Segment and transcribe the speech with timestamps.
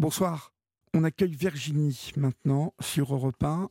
[0.00, 0.54] Bonsoir.
[0.94, 3.68] On accueille Virginie maintenant sur Europe 1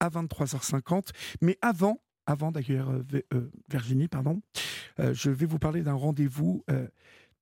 [0.00, 1.10] à 23h50.
[1.40, 4.42] Mais avant, avant d'accueillir euh, euh, Virginie, pardon,
[4.98, 6.64] euh, je vais vous parler d'un rendez-vous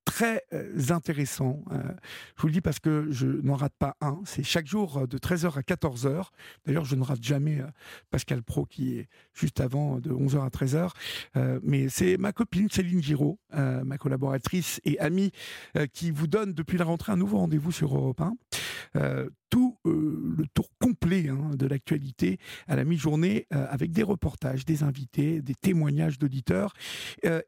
[0.07, 0.43] très
[0.89, 1.63] intéressant.
[1.71, 4.21] je vous le dis parce que je n'en rate pas un.
[4.25, 6.29] C'est chaque jour de 13h à 14h.
[6.65, 7.63] D'ailleurs, je ne rate jamais
[8.11, 11.61] Pascal Pro qui est juste avant de 11h à 13h.
[11.63, 15.33] mais c'est ma copine Céline Giraud, ma collaboratrice et amie,
[15.93, 19.27] qui vous donne depuis la rentrée un nouveau rendez-vous sur Europe 1.
[19.47, 24.03] Euh, tout euh, le tour complet hein, de l'actualité à la mi-journée euh, avec des
[24.03, 26.73] reportages, des invités, des témoignages d'auditeurs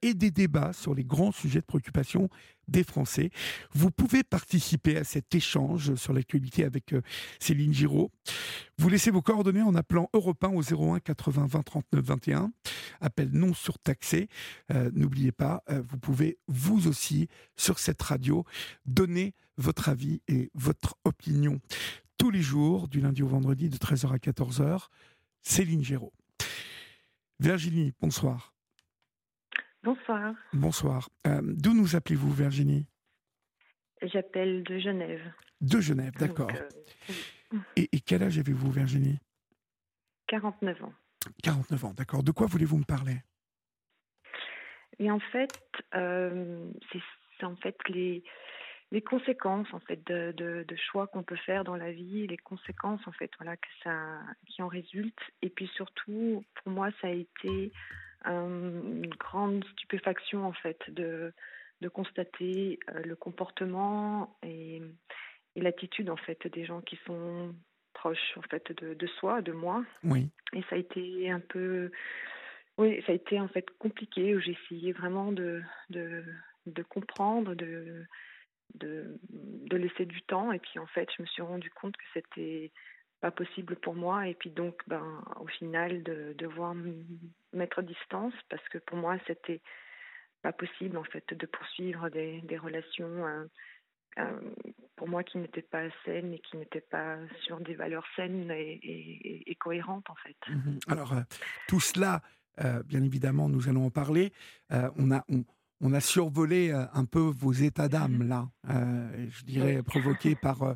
[0.02, 2.28] et des débats sur les grands sujets de préoccupation
[2.66, 3.30] des Français.
[3.72, 6.94] Vous pouvez participer à cet échange sur l'actualité avec
[7.38, 8.10] Céline Giraud.
[8.78, 10.62] Vous laissez vos coordonnées en appelant Europe 1 au
[10.94, 12.52] 01 80 20 39 21.
[13.00, 14.28] Appel non surtaxé.
[14.92, 18.44] N'oubliez pas, vous pouvez vous aussi sur cette radio
[18.86, 21.60] donner votre avis et votre opinion
[22.18, 24.88] tous les jours, du lundi au vendredi, de 13h à 14h.
[25.42, 26.12] Céline Géraud.
[27.38, 28.52] Virginie, bonsoir.
[29.84, 30.34] Bonsoir.
[30.52, 31.08] Bonsoir.
[31.26, 32.86] Euh, d'où nous appelez-vous, Virginie?
[34.02, 35.32] J'appelle de Genève.
[35.60, 36.50] De Genève, d'accord.
[36.50, 39.18] Euh, et, quel âge avez-vous, Virginie?
[40.26, 40.92] 49 ans.
[41.42, 42.22] 49 ans, d'accord.
[42.24, 43.16] De quoi voulez-vous me parler?
[44.98, 45.52] Et en fait,
[45.94, 48.24] euh, c'est en fait les,
[48.90, 53.06] les conséquences en fait de, de, choix qu'on peut faire dans la vie, les conséquences
[53.06, 57.10] en fait voilà que ça qui en résultent et puis surtout pour moi ça a
[57.10, 57.72] été
[58.24, 61.32] une grande stupéfaction en fait de
[61.80, 64.82] de constater euh, le comportement et,
[65.54, 67.54] et l'attitude en fait des gens qui sont
[67.94, 69.84] proches en fait de, de soi, de moi.
[70.02, 70.28] Oui.
[70.54, 71.90] Et ça a été un peu
[72.78, 76.24] oui, ça a été en fait compliqué où j'ai essayé vraiment de, de,
[76.66, 78.06] de comprendre, de,
[78.74, 79.18] de,
[79.70, 80.52] laisser du temps.
[80.52, 82.72] Et puis en fait, je me suis rendu compte que c'était
[83.20, 84.28] pas possible pour moi.
[84.28, 86.74] Et puis donc, ben, au final, de devoir
[87.52, 89.60] mettre distance parce que pour moi, c'était
[90.42, 93.26] pas possible en fait de poursuivre des, relations.
[93.26, 93.44] Euh,
[94.18, 94.40] euh,
[94.96, 99.56] pour moi qui n'étaient pas saines et qui n'étaient pas sur des valeurs saines et,
[99.60, 100.36] cohérentes en fait.
[100.48, 100.78] Mhm.
[100.88, 101.20] Alors euh,
[101.68, 102.22] tout cela,
[102.86, 104.32] bien évidemment, nous allons en parler.
[104.70, 105.24] on a
[105.80, 110.62] on a survolé euh, un peu vos états d'âme là, euh, je dirais provoqués par
[110.62, 110.74] euh,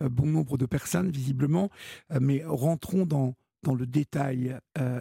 [0.00, 1.70] bon nombre de personnes visiblement,
[2.20, 4.56] mais rentrons dans, dans le détail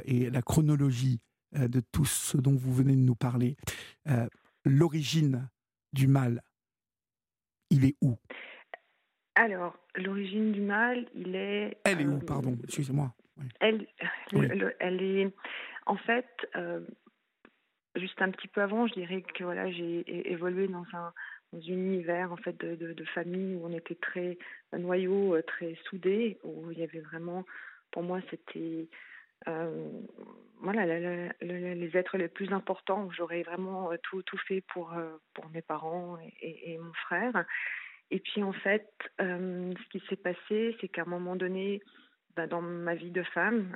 [0.06, 1.20] et la chronologie
[1.54, 3.56] de tout ce dont vous venez de nous parler.
[4.66, 5.50] L'origine
[5.92, 6.42] du mal,
[7.70, 8.18] il est où?
[9.36, 11.78] Alors, l'origine du mal, il est...
[11.84, 13.14] Elle est où, pardon, excusez-moi.
[13.60, 13.88] Elle,
[14.80, 15.34] elle est...
[15.86, 16.28] En fait,
[17.96, 21.14] juste un petit peu avant, je dirais que voilà, j'ai évolué dans un,
[21.54, 24.38] univers en fait de, famille où on était très
[24.72, 27.46] un noyau euh, très soudé, où il y avait vraiment,
[27.92, 28.88] pour moi, c'était
[29.48, 29.90] euh,
[30.62, 30.86] voilà
[31.42, 33.10] les êtres les plus importants.
[33.12, 34.94] J'aurais vraiment euh, tout tout fait pour
[35.34, 37.46] pour mes parents et, et, mon frère.
[38.10, 38.88] Et puis en fait,
[39.20, 41.82] ce qui s'est passé, c'est qu'à un moment donné,
[42.36, 43.76] bah, dans ma vie de femme,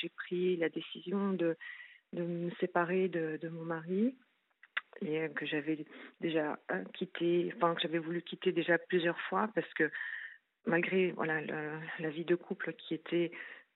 [0.00, 1.56] j'ai pris la décision de
[2.12, 4.16] de me séparer de, de mon mari
[5.02, 5.84] et euh, que j'avais
[6.20, 9.90] déjà euh, quitté, enfin que j'avais voulu quitter déjà plusieurs fois parce que
[10.66, 11.40] malgré voilà
[11.98, 13.30] la, vie de couple qui était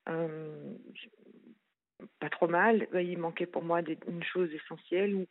[0.08, 0.74] euh,
[2.18, 5.26] pas trop mal, bah, il manquait pour moi des, une chose essentielle où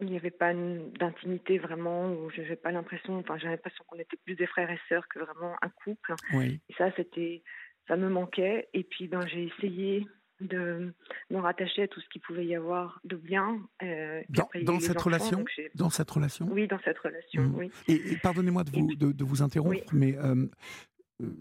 [0.00, 3.98] il n'y avait pas d'intimité vraiment, où je n'avais pas l'impression, enfin j'avais l'impression qu'on
[3.98, 6.14] était plus des frères et sœurs que vraiment un couple.
[6.34, 6.60] Oui.
[6.68, 7.42] Et ça c'était,
[7.86, 8.68] ça me manquait.
[8.74, 10.06] Et puis ben j'ai essayé
[10.40, 10.94] de
[11.30, 13.60] me rattacher à tout ce qu'il pouvait y avoir de bien.
[13.82, 15.44] Euh, dans, cette relation
[15.74, 17.54] Dans cette relation Oui, dans cette relation, mmh.
[17.56, 17.70] oui.
[17.88, 20.46] Et, pardonnez-moi de vous, de, vous interrompre, mais euh,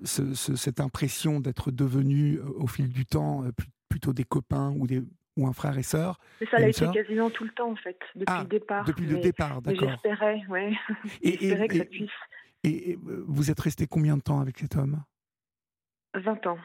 [0.04, 3.44] ce, cette impression d'être devenu euh, au fil du temps
[3.90, 5.02] plutôt des copains ou, des,
[5.38, 6.20] ou un frère et sœur.
[6.50, 8.86] ça l'a été quasiment tout le temps, en fait, depuis ah, le départ.
[8.86, 9.90] Depuis le départ, d'accord.
[9.92, 10.76] J'espérais, oui.
[11.24, 12.12] J'espérais que ça puisse.
[12.64, 15.04] Et vous êtes resté combien de temps avec cet homme?
[16.16, 16.58] 20 ans.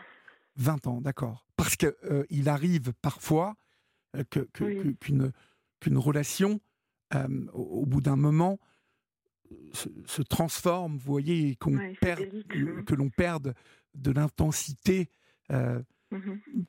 [0.57, 1.47] 20 ans, d'accord.
[1.57, 3.57] Parce qu'il euh, il arrive parfois
[4.17, 5.33] euh, qu'une
[5.81, 6.61] qu'une relation,
[7.15, 8.61] euh, au, bout d'un moment,
[9.73, 12.21] se, transforme, vous voyez, qu'on perd,
[12.85, 13.55] que, l'on perde
[13.95, 15.11] de l'intensité,
[15.51, 15.73] mmh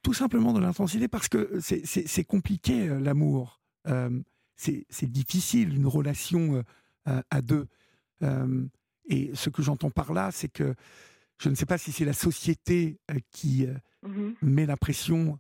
[0.02, 3.62] tout simplement de l'intensité, parce que c'est compliqué l'amour.
[4.56, 6.64] c'est difficile une relation
[7.06, 7.68] à deux.
[9.10, 10.76] et ce que j'entends par là, c'est que
[11.44, 13.74] je ne sais pas si c'est la société euh, qui euh,
[14.08, 15.40] mmh met la pression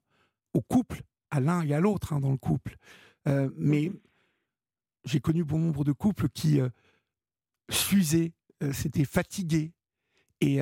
[0.53, 1.01] au couple,
[1.31, 2.75] à l'un et à l'autre hein, dans le couple.
[3.27, 3.99] Euh, mais mmh
[5.05, 6.61] j'ai connu bon nombre de couples qui
[7.69, 8.31] s'usaient
[8.71, 9.73] c'était fatigué.
[10.39, 10.61] Et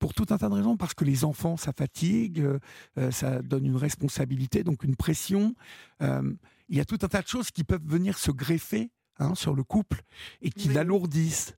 [0.00, 2.44] pour tout un tas de raisons, parce que les enfants, ça fatigue,
[3.12, 5.54] ça donne une responsabilité, donc une pression.
[6.00, 8.90] il y a tout un tas de choses qui peuvent venir se greffer
[9.20, 10.02] hein, sur le couple
[10.40, 11.54] et qui l'alourdissent.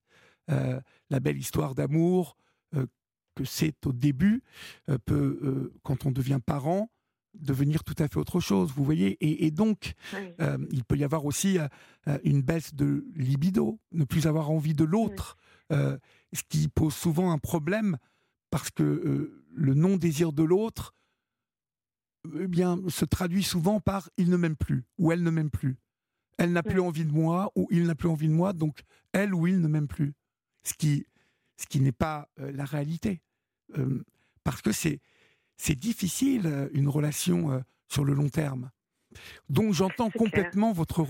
[0.48, 2.36] la belle histoire d'amour
[3.34, 4.42] que c'est au début
[5.04, 6.90] peut, quand on devient parent,
[7.34, 9.16] devenir tout à fait autre chose, vous voyez.
[9.20, 9.94] Et, donc,
[10.40, 11.66] euh, il peut y avoir aussi euh,
[12.08, 15.36] euh, une baisse de libido, ne plus avoir envie de l'autre,
[15.70, 17.96] ce qui pose souvent un problème
[18.50, 20.94] parce que le non-désir de l'autre
[22.38, 25.78] eh bien, se traduit souvent par il ne m'aime plus ou elle ne m'aime plus.
[26.36, 28.82] Elle n'a plus envie de moi ou il n'a plus envie de moi, donc
[29.14, 30.12] elle ou il ne m'aime plus.
[30.62, 31.06] Ce qui,
[31.56, 33.20] ce qui n'est pas la réalité.
[34.44, 35.00] parce que c'est
[35.62, 38.70] c'est difficile euh, une relation euh, sur le long terme.
[39.48, 41.06] Donc j'entends complètement votre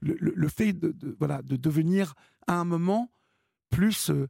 [0.00, 2.14] le, fait de, voilà de devenir
[2.46, 3.10] à un moment
[3.70, 4.28] plus euh,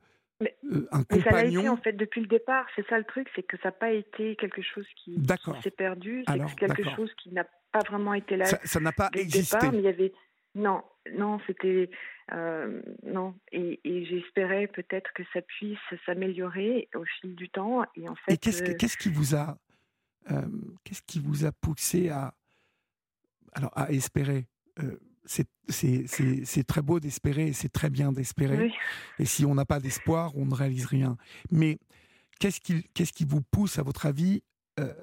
[0.92, 1.08] un compagnon.
[1.10, 2.66] Mais ça l'a été en fait depuis le départ.
[2.76, 5.18] C'est ça le truc, c'est que ça n'a pas été quelque chose qui,
[5.62, 6.24] s'est perdu.
[6.26, 8.44] C'est quelque chose qui n'a pas vraiment été là.
[8.64, 9.56] Ça n'a pas existé.
[9.56, 10.12] Départ, mais il y avait
[10.54, 10.82] non,
[11.16, 11.90] non, c'était
[12.32, 17.84] euh, non, et, j'espérais peut-être que ça puisse s'améliorer au fil du temps.
[17.96, 19.58] Et en fait, qu'est-ce, euh, qu'est-ce qui vous a,
[20.30, 20.42] euh,
[20.84, 22.34] qu'est-ce qui vous a poussé à,
[23.52, 24.46] alors à espérer
[25.26, 28.72] c'est, c'est, c'est, très beau d'espérer, c'est très bien d'espérer.
[29.18, 31.16] Et si on n'a pas d'espoir, on ne réalise rien.
[31.50, 31.78] Mais
[32.40, 34.42] qu'est-ce qui, qu'est-ce qui vous pousse, à votre avis,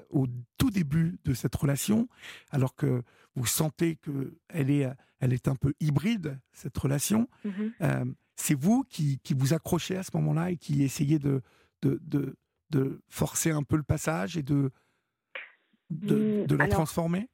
[0.10, 0.28] au
[0.58, 2.08] tout début de cette relation,
[2.52, 3.04] alors que
[3.36, 4.88] vous sentez qu'elle est,
[5.20, 7.30] elle est un peu hybride, cette relation.
[7.46, 7.72] Mm-hmm.
[7.82, 11.42] Euh, c'est vous qui, qui, vous accrochez à ce moment-là et qui essayez de,
[11.82, 12.36] de, de,
[12.72, 14.72] de, forcer un peu le passage et de,
[15.90, 17.30] de, mm, la transformer?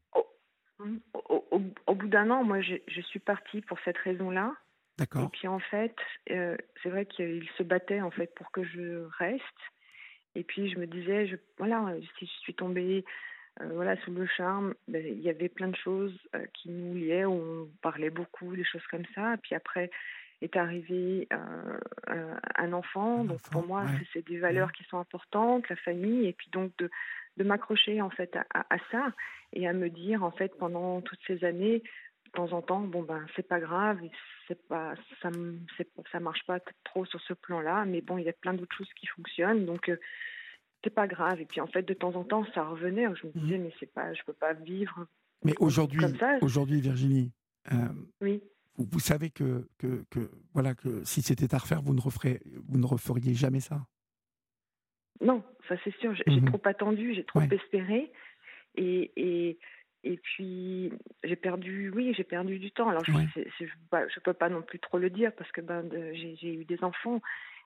[1.88, 4.54] au, bout d'un an, moi, je, je, suis partie pour cette raison-là.
[4.98, 5.24] D'accord.
[5.24, 5.96] Et puis en fait,
[6.32, 9.44] euh, c'est vrai qu'il se battait en fait pour que je reste.
[10.38, 13.04] Et puis je me disais, je, voilà, si je suis tombée
[13.62, 16.96] euh, voilà, sous le charme, ben, il y avait plein de choses euh, qui nous
[16.96, 19.34] liaient, on parlait beaucoup, des choses comme ça.
[19.34, 19.90] Et puis après
[20.44, 23.24] est arrivé euh, un enfant.
[23.24, 26.92] donc pour moi, c'est des valeurs qui sont importantes, la famille, et puis donc de,
[27.38, 29.12] de m'accrocher en fait à, à, ça
[29.54, 31.82] et à me dire en fait pendant toutes ces années,
[32.38, 34.00] temps en temps, bon ben c'est pas grave,
[34.48, 35.30] c'est pas ça,
[36.12, 38.94] ça marche pas trop sur ce plan-là, mais bon il y a plein d'autres choses
[39.00, 39.92] qui fonctionnent, donc
[40.84, 41.42] c'est pas grave.
[41.42, 43.06] Et puis en fait, de temps en temps, ça revenait.
[43.16, 43.40] Je me mmh.
[43.42, 45.06] disais, mais c'est pas, je peux pas vivre.
[45.44, 46.02] Mais aujourd'hui,
[46.42, 47.32] aujourd'hui, Virginie,
[47.72, 47.76] euh,
[48.22, 48.42] oui.
[48.78, 52.80] vous, savez que, que, que, voilà, que si c'était à refaire, vous ne, referez, vous
[52.80, 53.86] ne referiez jamais ça?
[55.22, 56.14] Non, ça c'est sûr.
[56.16, 58.12] J'ai mmh trop attendu, j'ai trop espéré.
[58.76, 59.60] Et, et,
[60.08, 60.94] et puis,
[61.24, 62.90] j'ai perdu, oui, j'ai perdu du temps.
[62.90, 65.84] Alors, je ne peux pas non plus trop le dire parce que ben,
[66.14, 67.22] j'ai eu des enfants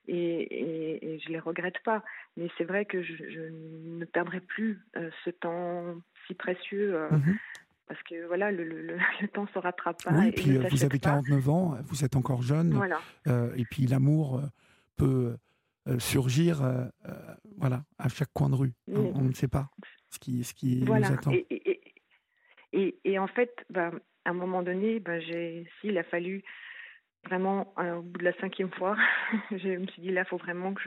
[0.08, 2.04] et, et, je les regrette pas.
[2.36, 3.14] Mais c'est vrai que je,
[3.52, 5.84] ne perdrai plus euh, ce temps
[6.26, 6.96] si précieux.
[6.96, 7.38] Euh, mhm.
[7.88, 10.12] Parce que voilà, le, le, le, temps se rattrape pas.
[10.14, 12.72] Oui, et puis euh, vous avez 49 ans, vous êtes encore jeune.
[12.72, 13.00] Voilà.
[13.56, 14.42] et puis l'amour
[14.98, 15.36] peut
[16.00, 16.64] surgir
[17.58, 18.74] voilà, à chaque coin de rue.
[18.88, 19.70] On, ne sait pas
[20.10, 21.32] ce qui, ce qui nous attend.
[21.32, 21.61] Et,
[22.74, 23.92] et, et, en fait, bah,
[24.26, 25.20] à un moment donné, bah,
[25.80, 26.44] s'il a fallu
[27.26, 28.98] vraiment, euh, au bout de la cinquième fois,
[29.52, 30.82] je me suis dit là, il faut vraiment que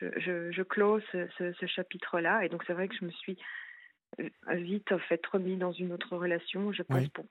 [0.00, 2.44] je, je, je, close ce, ce, chapitre-là.
[2.44, 3.38] Et donc, c'est vrai que je me suis
[4.48, 7.26] vite en fait remis dans une autre relation, je pense, pour,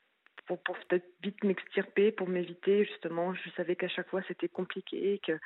[0.46, 3.34] pour, pour peut-être vite m'extirper, pour m'éviter justement.
[3.34, 5.39] Je savais qu'à chaque fois c'était compliqué, que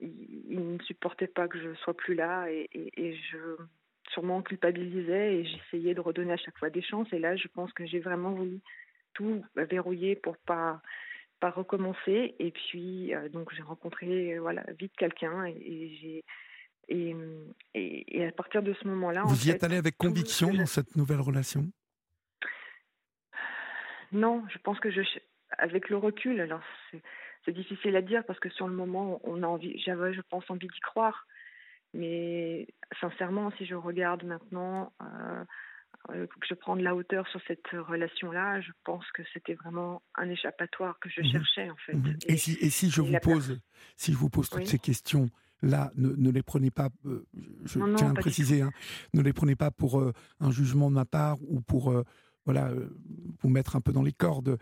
[0.00, 3.56] il, ne supportait pas que je sois plus là, et, et, et je
[4.12, 7.12] sûrement culpabilisais et j'essayais de redonner à chaque fois des chances.
[7.12, 8.60] Et là, je pense que j'ai vraiment voulu
[9.14, 10.80] tout verrouiller pour pas
[11.40, 12.34] pas recommencer.
[12.38, 16.24] Et puis, euh, donc, j'ai rencontré euh, voilà, vite quelqu'un et, j'ai.
[16.88, 17.16] Et,
[17.74, 19.24] et, à partir de ce moment-là.
[19.26, 21.66] Vous y êtes allé avec conviction dans cette nouvelle relation?
[24.12, 25.00] Non, je pense que je.
[25.58, 26.60] Avec le recul, alors
[27.44, 30.48] c'est difficile à dire parce que sur le moment, on a envie, j'avais, je pense,
[30.48, 31.26] envie d'y croire.
[31.94, 32.66] Mais
[33.00, 35.44] sincèrement, si je regarde maintenant, euh,
[36.10, 40.02] euh, que je prends de la hauteur sur cette relation-là, je pense que c'était vraiment
[40.14, 41.32] un échappatoire que je mhm.
[41.32, 41.94] cherchais en fait.
[41.94, 42.18] Mhm.
[42.28, 43.60] Et, si, et si je vous pose,
[43.96, 45.28] si je vous pose toutes ces questions,
[45.62, 47.26] là, ne, ne, les prenez pas, euh,
[47.64, 48.70] je tiens à préciser, hein,
[49.14, 51.92] ne les prenez pas pour euh, un jugement de ma part ou pour
[52.44, 52.70] voilà,
[53.40, 54.56] vous mettre un peu dans les cordes,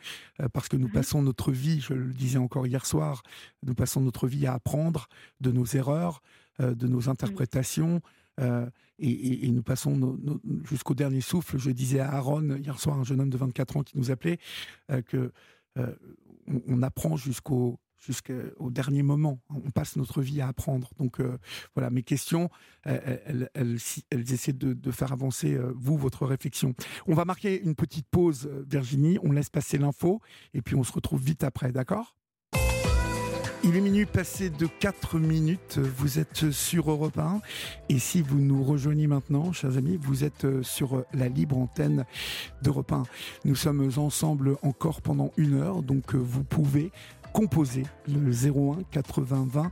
[0.55, 0.95] parce que nous mhm.
[0.95, 3.23] passons notre vie, je le disais encore hier soir,
[3.63, 5.07] nous passons notre vie à apprendre
[5.41, 6.23] de nos erreurs,
[6.61, 8.01] de nos interprétations.
[8.41, 8.69] Euh,
[8.99, 10.19] et, nous passons
[10.65, 11.59] jusqu'au dernier souffle.
[11.59, 14.39] Je disais à Aaron hier soir, un jeune homme de 24 ans qui nous appelait,
[14.91, 15.33] euh, que
[15.79, 15.95] euh,
[16.69, 19.41] on, apprend jusqu'au jusqu'au dernier moment.
[19.51, 20.91] On passe notre vie à apprendre.
[20.99, 21.39] Donc euh,
[21.75, 22.51] voilà, mes questions,
[22.85, 23.51] elles,
[24.11, 26.75] essaient de, faire avancer, euh, vous, votre réflexion.
[27.07, 30.21] On va marquer une petite pause, euh, Virginie, on laisse passer l'info,
[30.53, 32.15] et puis on se retrouve vite après, d'accord?
[33.65, 37.41] Il est minuit passé de 4 minutes, vous êtes sur Europe 1
[37.89, 42.05] et si vous nous rejoignez maintenant, chers amis, vous êtes sur la libre antenne
[42.61, 43.05] d'Europe 1.
[43.47, 46.93] Nous sommes ensemble encore pendant une heure, donc vous pouvez
[47.33, 49.71] composer le 01 80 20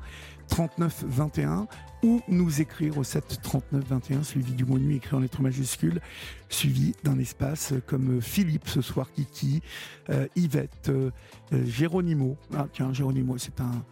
[0.52, 1.66] 39 21
[2.02, 5.98] ou nous écrire au 7 39 21 suivi du mot nuit écrit en lettres majuscules
[6.50, 9.62] suivi d'un espace comme Philippe ce soir Kiki
[10.10, 11.10] euh, Yvette euh,
[11.54, 12.36] euh, Géronimo.
[12.54, 13.82] Ah tiens Géronimo c'est un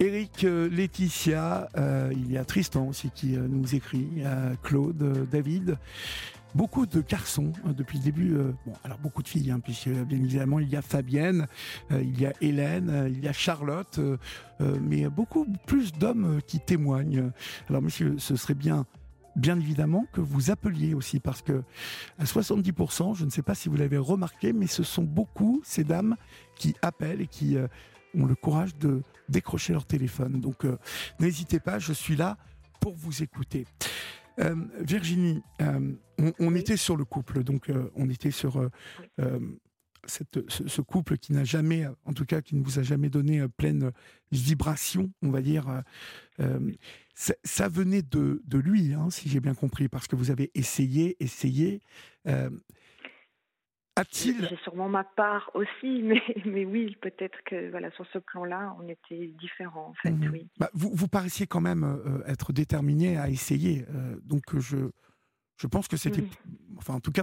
[0.00, 1.68] Eric, Laetitia,
[2.10, 4.24] il y a Tristan aussi qui nous écrit,
[4.64, 5.78] Claude, David,
[6.54, 8.34] beaucoup de garçons hein, depuis le début.
[8.36, 8.52] Euh,
[8.84, 11.46] alors beaucoup de filles, hein, puisque bien évidemment il y a Fabienne,
[11.90, 14.00] euh, il y a Hélène, euh, il y a Charlotte,
[14.60, 17.30] mais beaucoup plus d'hommes qui témoignent.
[17.68, 18.86] Alors monsieur, ce serait bien
[19.36, 21.64] bien évidemment que vous appeliez aussi parce que
[22.18, 25.82] à 70%, je ne sais pas si vous l'avez remarqué, mais ce sont beaucoup ces
[25.82, 26.16] dames
[26.54, 27.56] qui appellent et qui
[28.14, 30.40] ont le courage de décrocher leur téléphone.
[30.40, 30.64] Donc
[31.18, 32.36] n'hésitez pas, je suis là
[32.78, 33.66] pour vous écouter.
[34.40, 35.92] Euh, Virginie, euh,
[36.38, 38.68] on, était sur le couple, donc euh, on était sur
[40.06, 43.46] cette, ce, couple qui n'a jamais, en tout cas, qui ne vous a jamais donné
[43.48, 43.92] pleine
[44.32, 45.82] vibration, on va dire.
[47.14, 51.16] Ça, venait de, de lui, hein, si j'ai bien compris, parce que vous avez essayé,
[51.20, 51.80] essayé.
[54.10, 58.88] C'est sûrement ma part aussi, mais, mais oui, peut-être que voilà, sur ce plan-là, on
[58.88, 60.30] était différents, en fait, mhm.
[60.32, 60.48] oui.
[60.58, 64.90] Bah, vous, vous paraissiez quand même euh, être déterminé à essayer, euh, donc je,
[65.56, 66.24] je pense que c'était,
[66.76, 67.22] enfin en tout cas,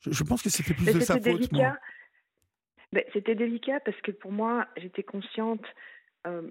[0.00, 1.22] je, pense que c'était plus de sa faute.
[1.24, 1.76] Délicat.
[2.92, 5.64] Ben, c'était délicat parce que pour moi, j'étais consciente,
[6.28, 6.48] euh,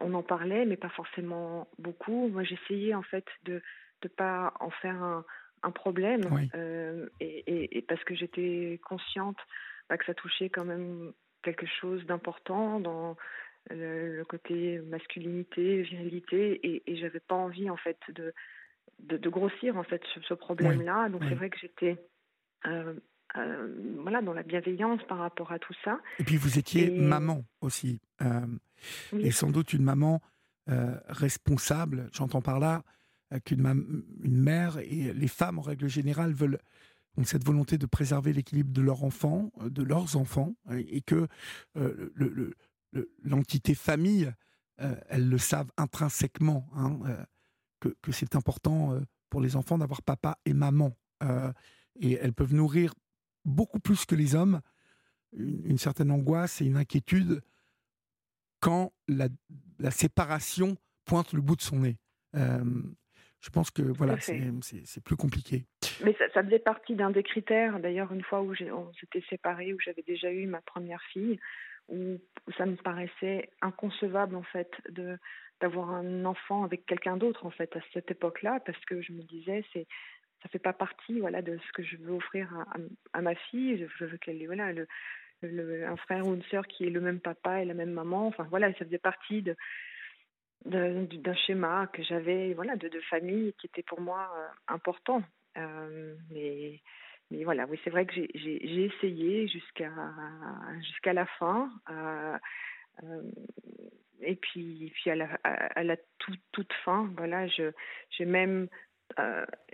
[0.00, 2.28] on en parlait, mais pas forcément beaucoup.
[2.28, 3.62] Moi, j'essayais en fait de
[4.02, 5.24] ne pas en faire un
[5.62, 9.36] un problème euh, et, et, parce que j'étais consciente
[9.88, 13.16] bah, que ça touchait quand même quelque chose d'important dans
[13.70, 18.32] le, côté masculinité, virilité et, et j'avais pas envie en fait de,
[19.00, 21.08] de, grossir en fait ce, problème-là.
[21.08, 21.96] Donc c'est vrai que j'étais
[22.66, 22.94] euh,
[23.36, 26.00] euh, voilà dans la bienveillance par rapport à tout ça.
[26.18, 28.00] Et puis vous étiez maman aussi
[29.18, 30.20] et sans doute une maman
[31.08, 32.08] responsable.
[32.12, 32.82] J'entends par là
[33.40, 36.58] qu'une une mère et les femmes en règle générale veulent
[37.24, 41.28] cette volonté de préserver l'équilibre de leurs enfants, euh, de leurs enfants, et que
[41.76, 42.54] euh,
[43.22, 44.32] l'entité famille,
[44.80, 46.98] euh, elles le savent intrinsèquement, hein,
[47.80, 50.96] que, c'est important pour les enfants d'avoir papa et maman.
[51.96, 52.94] et elles peuvent nourrir
[53.44, 54.60] beaucoup plus que les hommes
[55.32, 57.42] une, certaine angoisse et une inquiétude
[58.60, 59.28] quand la,
[59.90, 61.98] séparation pointe le bout de son nez.
[63.42, 65.64] Je pense que voilà, c'est plus compliqué.
[66.04, 67.80] Mais ça, faisait partie d'un des critères.
[67.80, 71.40] D'ailleurs, une fois où on s'était séparés, où j'avais déjà eu ma première fille,
[71.88, 72.18] où
[72.56, 75.18] ça me paraissait inconcevable en fait de
[75.60, 79.22] d'avoir un enfant avec quelqu'un d'autre en fait à cette époque-là, parce que je me
[79.22, 79.86] disais c'est
[80.42, 83.86] ça fait pas partie voilà de ce que je veux offrir à, à, ma fille.
[83.98, 84.86] Je veux qu'elle ait voilà le,
[85.42, 88.28] le, un frère ou une sœur qui ait le même papa et la même maman.
[88.28, 89.56] Enfin voilà, ça faisait partie de
[90.64, 95.22] d'un schéma que j'avais voilà de, de, famille qui était pour moi euh, important.
[95.58, 96.80] Euh, mais
[97.30, 99.90] mais voilà oui c'est vrai que j'ai essayé jusqu'à
[100.80, 102.38] jusqu'à la fin euh,
[104.22, 108.68] et puis puis à la à, la toute, toute fin voilà j'ai même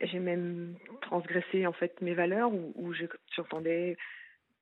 [0.03, 2.93] j'ai même transgressé en fait mes valeurs où, où
[3.37, 3.97] j'entendais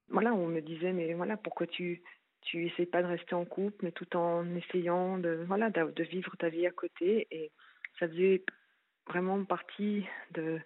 [0.08, 2.02] voilà on me disait mais voilà pourquoi tu
[2.46, 6.34] tu essayes pas de rester en couple, mais tout en essayant de voilà de, vivre
[6.38, 7.26] ta vie à côté.
[7.30, 7.50] Et
[7.98, 8.42] ça faisait
[9.06, 10.58] vraiment partie de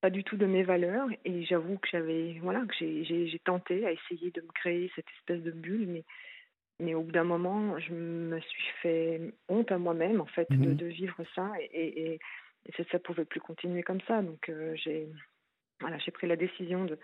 [0.00, 1.08] pas du tout de mes valeurs.
[1.24, 5.42] Et j'avoue que j'avais voilà que j'ai tenté à essayer de me créer cette espèce
[5.42, 6.04] de bulle, mais
[6.80, 10.70] mais au bout d'un moment, je me suis fait honte à moi-même en fait de,
[10.70, 12.18] mmh de, vivre ça et, et,
[12.66, 14.22] et ça, ça pouvait plus continuer comme ça.
[14.22, 15.08] Donc euh, j'ai
[15.80, 16.98] voilà j'ai pris la décision de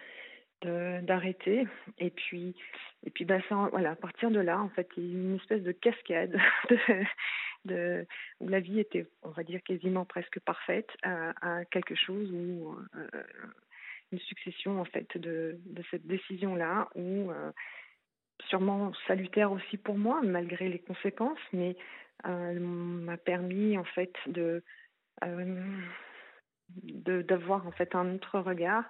[0.63, 1.67] d'arrêter.
[1.99, 2.55] Et puis
[3.07, 5.37] et puis bah ça voilà à partir de là en fait il y a une
[5.37, 6.37] espèce de cascade
[6.71, 6.77] de,
[7.65, 8.07] de
[8.41, 13.23] où la vie était on va dire quasiment presque parfaite à, quelque chose où euh,
[14.11, 15.59] une succession en fait de
[15.91, 17.53] cette décision là où euh,
[18.49, 21.77] sûrement salutaire aussi pour moi malgré les conséquences mais
[22.27, 24.65] euh, m'a permis en fait de
[27.09, 28.85] d'avoir en fait un autre regard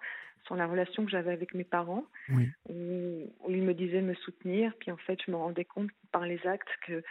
[0.44, 2.04] sur la relation que j'avais avec mes parents,
[2.68, 6.44] où, ils me disaient me soutenir, puis en fait je me rendais compte par les
[6.46, 7.02] actes que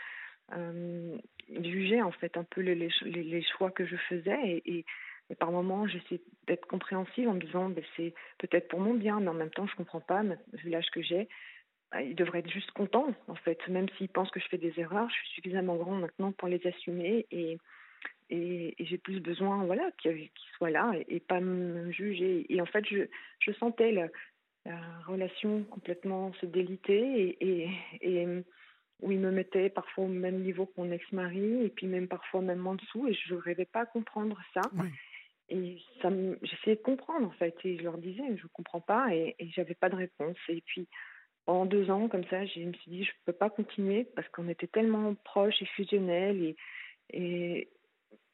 [0.53, 1.17] euh,
[1.49, 2.89] ils jugeaient en fait un peu les, les,
[3.23, 4.39] les choix que je faisais.
[4.43, 4.85] Et, et,
[5.39, 9.27] par moments j'essayais d'être compréhensive en me disant ben, c'est peut-être pour mon bien, mais
[9.27, 10.23] en même temps je comprends pas
[10.53, 11.27] vu l'âge que j'ai.
[11.91, 14.73] Bah, ils devraient être juste contents, en fait, même s'ils pensent que je fais des
[14.77, 17.25] erreurs, je suis suffisamment grande maintenant pour les assumer.
[17.31, 17.57] Et,
[18.29, 22.45] et, j'ai plus besoin voilà qu'ils soient là et, pas me juger.
[22.49, 23.07] Et en fait je,
[23.39, 24.07] je sentais la,
[25.05, 28.27] relation complètement se déliter et, et,
[29.01, 32.41] où il me mettait parfois au même niveau que mon ex-mari et puis même parfois
[32.41, 34.61] même en dessous et je ne rêvais pas à comprendre ça.
[35.49, 36.09] Et ça
[36.41, 39.47] j'essayais de comprendre en fait et je leur disais je ne comprends pas et, et
[39.51, 40.37] j'avais pas de réponse.
[40.49, 40.89] Et puis
[41.45, 44.49] pendant deux ans comme ça je me suis dit je peux pas continuer parce qu'on
[44.49, 46.55] était tellement proches et fusionnels et,
[47.13, 47.69] et,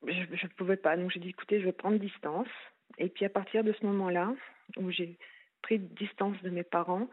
[0.08, 0.98] je ne pouvais pas.
[0.98, 2.48] Donc j'ai dit, écoutez, je vais prendre distance.
[2.98, 4.34] Et puis à partir de ce moment-là,
[4.78, 5.18] où j'ai
[5.62, 7.10] pris distance de mes parents,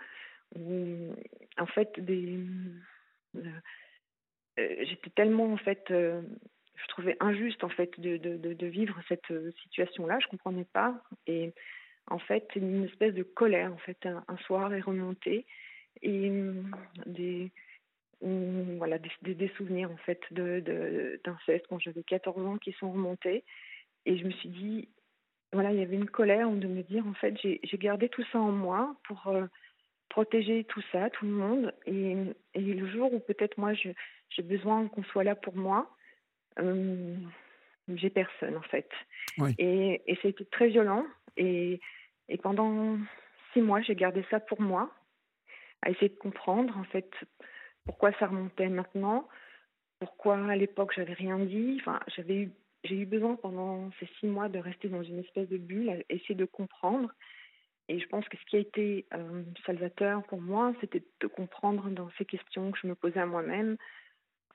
[0.57, 1.15] où
[1.59, 2.35] en fait, euh,
[4.59, 6.23] euh, j'étais tellement en fait, euh,
[6.77, 9.33] je trouvais injuste en fait de, de, de, vivre cette
[9.63, 10.19] situation-là.
[10.21, 11.03] Je comprenais pas.
[11.27, 11.53] Et
[12.09, 15.47] en fait, une espèce de colère en fait un, un soir est remontée
[16.03, 16.31] et
[17.07, 17.53] des
[18.23, 23.45] voilà des, des, souvenirs en fait de d'inceste quand j'avais 14 ans qui sont remontés.
[24.07, 24.89] Et je me suis dit
[25.53, 28.39] voilà il y avait une colère de me dire en fait j'ai gardé tout ça
[28.39, 29.47] en moi pour euh,
[30.09, 31.75] protéger tout ça tout le monde.
[31.87, 32.17] Et,
[32.55, 35.91] et le jour où peut-être moi j'ai besoin qu'on soit là pour moi
[36.59, 37.17] euh,
[37.89, 38.91] j'ai personne en fait.
[39.59, 41.07] Et et ça a été très violent.
[41.39, 41.81] Et
[42.29, 42.99] et pendant
[43.55, 44.95] six mois j'ai gardé ça pour moi
[45.83, 47.11] à essayer de comprendre en fait
[47.91, 49.29] pourquoi ça remontait maintenant,
[49.99, 51.79] pourquoi à l'époque j'avais rien dit.
[51.81, 52.53] Enfin, j'avais eu,
[52.85, 56.37] j'ai eu besoin pendant ces six mois de rester dans une espèce de bulle, essayer
[56.37, 57.13] de comprendre.
[57.89, 61.91] Et je pense que ce qui a été euh, salvateur pour moi, c'était de comprendre
[61.91, 63.77] dans ces questions que je me posais à moi-même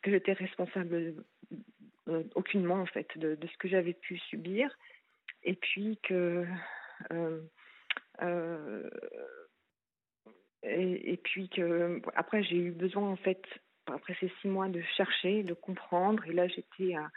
[0.01, 1.15] que j'étais responsable
[2.07, 4.73] euh, aucunement en fait de, de ce que j'avais pu subir,
[5.43, 6.45] et puis que
[7.11, 7.41] euh,
[10.67, 13.41] et, puis que après j'ai eu besoin en fait
[13.87, 16.25] après ces six mois de chercher, de comprendre.
[16.25, 17.09] Et là j'étais à,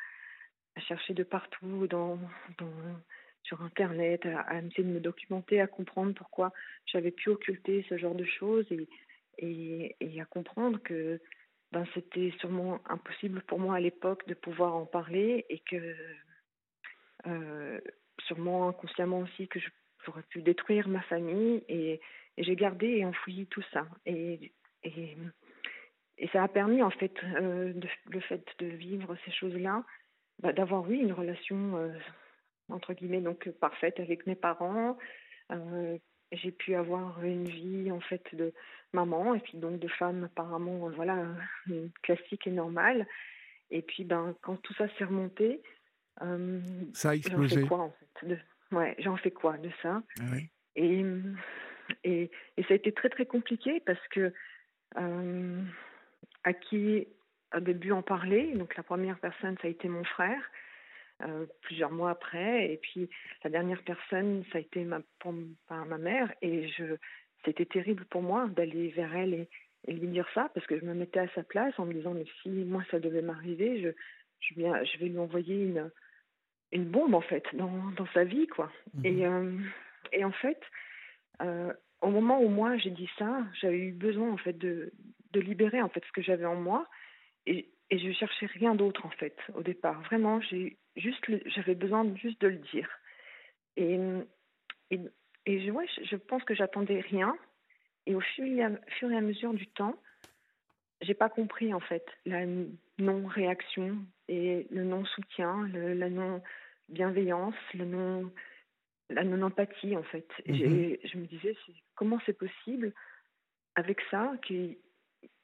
[0.80, 1.88] chercher de partout
[3.42, 6.52] sur internet, à, essayer de me documenter, à comprendre pourquoi
[6.86, 11.20] j'avais pu occulter ce genre de choses et, et, à comprendre que
[11.72, 15.94] ben, c'était sûrement impossible pour moi à l'époque de pouvoir en parler et que
[17.26, 17.80] euh,
[18.26, 19.58] sûrement inconsciemment aussi que
[20.04, 22.00] j'aurais pu détruire ma famille et,
[22.38, 23.86] et j'ai gardé et enfoui tout ça.
[24.06, 24.52] Et,
[24.84, 25.16] et,
[26.18, 27.72] et ça a permis, en fait, euh,
[28.06, 29.84] le fait de vivre ces choses-là,
[30.40, 31.92] bah, d'avoir, oui, une relation, euh,
[32.68, 34.96] entre guillemets, donc parfaite avec mes parents.
[35.50, 35.98] Euh,
[36.30, 38.54] j'ai pu avoir une vie, en fait, de
[38.92, 41.26] maman et puis donc de femme apparemment, voilà,
[42.02, 43.06] classique et normale.
[43.70, 45.60] Et puis, ben, quand tout ça s'est remonté,
[46.92, 47.48] ça a explosé.
[47.48, 48.38] J'en fais quoi, en fait de...
[48.70, 50.02] Ouais, j'en fais quoi de ça?
[50.20, 50.50] Ah oui.
[50.76, 51.04] Et
[52.04, 54.32] et, et, ça a été très très compliqué parce que
[54.96, 55.62] euh,
[56.44, 57.06] à qui
[57.50, 60.42] a début en parler, donc la première personne ça a été mon frère,
[61.22, 63.08] euh, plusieurs mois après, et puis
[63.44, 65.32] la dernière personne ça a été ma, pour,
[65.70, 66.96] ma mère, et je
[67.44, 69.48] c'était terrible pour moi d'aller vers elle et,
[69.86, 72.12] et, lui dire ça parce que je me mettais à sa place en me disant
[72.12, 73.88] mais si moi ça devait m'arriver, je
[74.40, 75.90] je, viens, je vais lui envoyer une
[76.72, 78.70] une bombe en fait dans, dans sa vie quoi.
[78.94, 79.06] Mmh.
[79.06, 79.58] Et, euh,
[80.12, 80.60] et en fait,
[81.42, 84.92] euh, au moment où moi j'ai dit ça, j'avais eu besoin en fait de,
[85.32, 86.86] de libérer en fait ce que j'avais en moi
[87.46, 90.00] et, et je cherchais rien d'autre en fait au départ.
[90.02, 92.88] Vraiment, j'ai juste j'avais besoin juste de le dire.
[93.76, 93.98] Et
[94.90, 95.00] et,
[95.46, 95.72] et je,
[96.04, 97.36] je pense que j'attendais rien.
[98.06, 99.94] Et au fur et, à, fur et à mesure du temps,
[101.02, 102.44] j'ai pas compris en fait la
[102.98, 103.98] non réaction
[104.28, 106.42] et le non soutien, le, la non
[106.88, 108.32] bienveillance, le non
[109.10, 110.28] la non-empathie, en fait.
[110.46, 110.54] Mmh
[111.04, 111.56] je me disais,
[111.94, 112.92] comment c'est possible
[113.74, 114.76] avec ça qu'il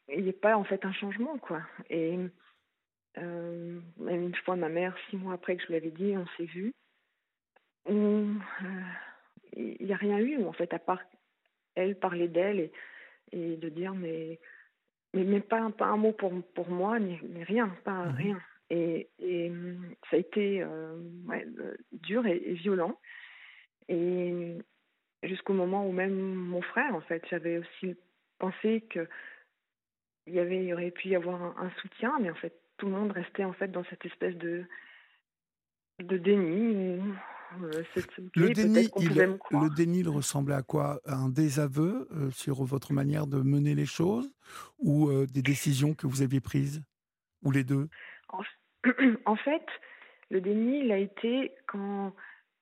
[0.09, 1.63] n'y ait pas, en fait, un changement, quoi.
[1.89, 2.19] Et
[3.19, 6.45] euh, même une fois, ma mère, six mois après que je l'avais dit, on s'est
[6.45, 6.73] vu.
[7.89, 8.35] Euh,
[9.57, 11.01] il n'y a rien eu, en fait, à part
[11.77, 12.73] elle parler d'elle et,
[13.33, 14.39] et, de dire, mais,
[15.13, 18.41] mais, mais pas, pas, un mot pour, pour moi, ni, rien, pas mmh rien.
[18.71, 19.53] Et, et,
[20.11, 20.97] ça a été euh,
[21.27, 21.47] ouais,
[21.93, 22.99] dur et, et violent.
[23.89, 24.59] Et
[25.23, 27.97] jusqu'au moment où même mon frère, en fait, j'avais aussi
[28.39, 29.09] pensé que
[30.27, 32.87] il y avait, il y aurait pu y avoir un, soutien, mais en fait, tout
[32.87, 34.65] le monde restait en fait dans cette espèce de
[36.03, 36.99] de déni.
[37.61, 41.01] le, déni il, le déni, il ressemblait à quoi?
[41.05, 44.33] À un désaveu sur votre manière de mener les choses
[44.79, 46.83] ou des décisions que vous aviez prises?
[47.43, 47.89] Ou les deux?
[48.31, 49.67] En, fait,
[50.31, 52.13] le déni, il a été quand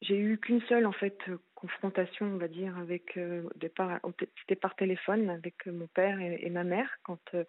[0.03, 1.17] j'ai eu qu'une seule en fait
[1.55, 3.49] confrontation, on va dire, avec euh,
[4.41, 6.91] c'était par téléphone avec mon père et, ma mère.
[7.05, 7.45] Quand euh,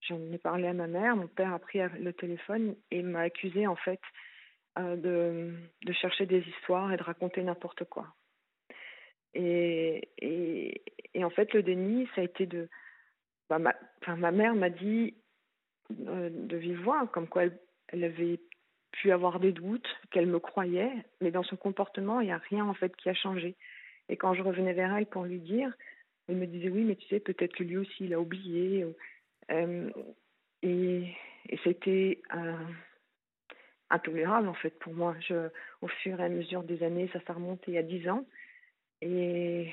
[0.00, 3.66] j'en ai parlé à ma mère, mon père a pris le téléphone et m'a accusé
[3.66, 4.00] en fait
[4.78, 8.06] euh, de, chercher des histoires et de raconter n'importe quoi.
[9.34, 10.08] Et,
[11.16, 12.68] en fait, le déni, ça a été de.
[13.50, 13.74] Bah, ma,
[14.16, 15.14] ma mère m'a dit
[15.90, 18.40] de vive voix, comme quoi elle, elle avait
[18.94, 22.64] pu avoir des doutes, qu'elle me croyait, mais dans son comportement, il n'y a rien
[22.66, 23.56] en fait qui a changé.
[24.08, 25.72] Et quand je revenais vers elle pour lui dire,
[26.28, 28.86] elle me disait oui, mais tu sais, peut-être que lui aussi, il a oublié.
[29.50, 29.90] Euh,
[30.62, 31.14] et,
[31.48, 32.22] et c'était
[33.90, 35.14] intolérable en fait pour moi.
[35.82, 38.26] Au fur et à mesure des années, ça s'est remonté a dix ans.
[39.00, 39.72] Et,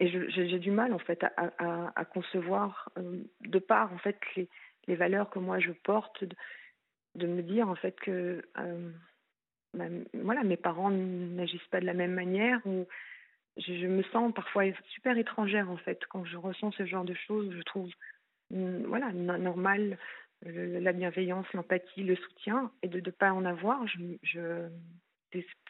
[0.00, 4.18] j'ai du mal en fait à, à, à concevoir, euh, de part en fait
[4.86, 6.24] les valeurs que moi je porte,
[7.14, 8.90] de me dire en fait que euh,
[10.14, 12.86] voilà, mes parents n'agissent pas de la même manière ou
[13.56, 17.52] je, me sens parfois super étrangère en fait quand je ressens ce genre de choses.
[17.52, 17.90] Je trouve
[18.50, 19.98] mm, voilà normal
[20.46, 24.68] la bienveillance, l'empathie, le soutien et de ne pas en avoir, je, je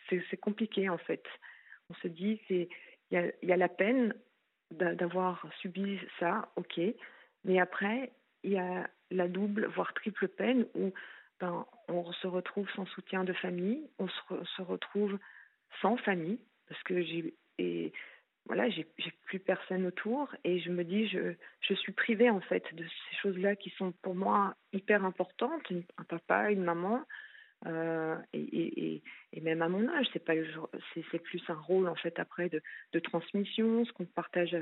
[0.09, 1.25] c'est compliqué en fait.
[1.91, 2.69] On se dit c'est
[3.11, 4.15] il y y a la peine
[4.71, 6.81] d'avoir subi ça, ok,
[7.45, 10.93] mais après il y a la double voire triple peine où
[11.41, 15.19] ben, on se retrouve sans soutien de famille, on se, retrouve
[15.81, 17.35] sans famille, parce que j'ai
[18.47, 18.69] voilà,
[19.25, 23.17] plus personne autour et je me dis je, je suis privée en fait de ces
[23.23, 25.63] choses-là qui sont pour moi hyper importantes,
[25.97, 27.05] un papa, une maman,
[27.67, 29.03] euh, et,
[29.41, 33.93] même à mon âge, c'est plus un rôle en fait après de, de transmission, ce
[33.93, 34.57] qu'on partage,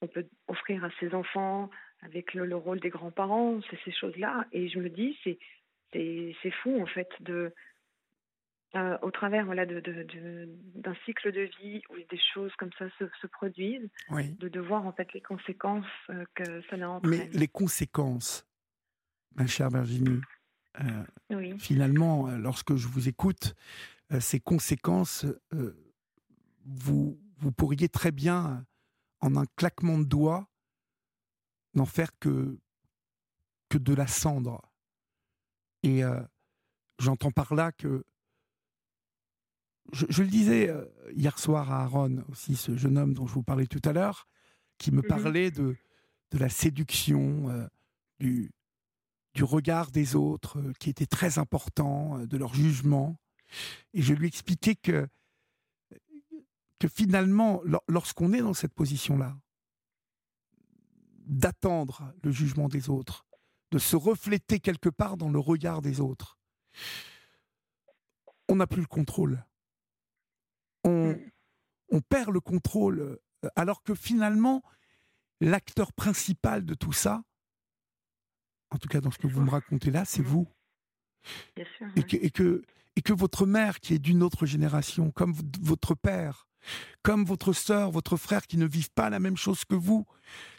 [0.00, 1.70] on peut offrir à ses enfants
[2.02, 4.46] avec le, le rôle des grands-parents, c'est ces choses-là.
[4.52, 5.38] Et je me dis c'est
[5.92, 7.52] c'est fou en fait de
[8.76, 9.80] euh, au travers voilà de,
[10.74, 14.84] d'un cycle de vie où des choses comme ça se, se produisent, de, de voir
[14.84, 18.46] en fait les conséquences euh, que ça a Mais les conséquences,
[19.36, 20.20] ma chère Virginie,
[20.80, 23.54] euh, finalement, lorsque je vous écoute,
[24.20, 25.24] ces conséquences,
[26.66, 28.66] vous, vous pourriez très bien,
[29.20, 30.46] en un claquement de doigts,
[31.72, 32.58] n'en faire que,
[33.70, 34.67] que de la cendre.
[35.82, 36.20] Et euh,
[36.98, 38.04] j'entends par là que.
[39.92, 43.42] Je, le disais euh, hier soir à Aaron, aussi, ce jeune homme dont je vous
[43.42, 44.28] parlais tout à l'heure,
[44.76, 45.76] qui me mmh parlait de,
[46.30, 47.66] de la séduction, euh,
[48.18, 48.50] du,
[49.32, 53.16] du regard des autres, qui était très important, de leur jugement.
[53.94, 55.08] Et je lui expliquais que,
[56.78, 59.38] que finalement, lorsqu'on est dans cette position-là,
[61.28, 63.27] d'attendre le jugement des autres,
[63.70, 66.38] de se refléter quelque part dans le regard des autres.
[68.48, 69.44] On n'a plus le contrôle.
[70.84, 71.30] On, mm.
[71.90, 73.00] on perd le contrôle,
[73.44, 74.62] euh, alors que finalement,
[75.40, 77.22] l'acteur principal de tout ça,
[78.70, 80.48] en tout cas dans ce que vous me racontez là, c'est vous.
[81.56, 82.62] et, que, et, que,
[82.96, 86.48] et que votre mère, qui est d'une autre génération, comme votre père,
[87.02, 90.06] comme votre sœur, votre frère, qui ne vivent pas la même chose que vous,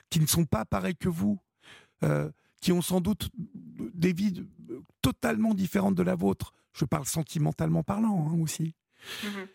[0.09, 1.39] qui ne sont pas pareils que vous,
[2.03, 4.45] euh, qui ont sans doute des vies
[5.01, 6.53] totalement différentes de la vôtre.
[6.73, 8.75] Je parle sentimentalement parlant hein, aussi.
[9.23, 9.47] Mm-hmm.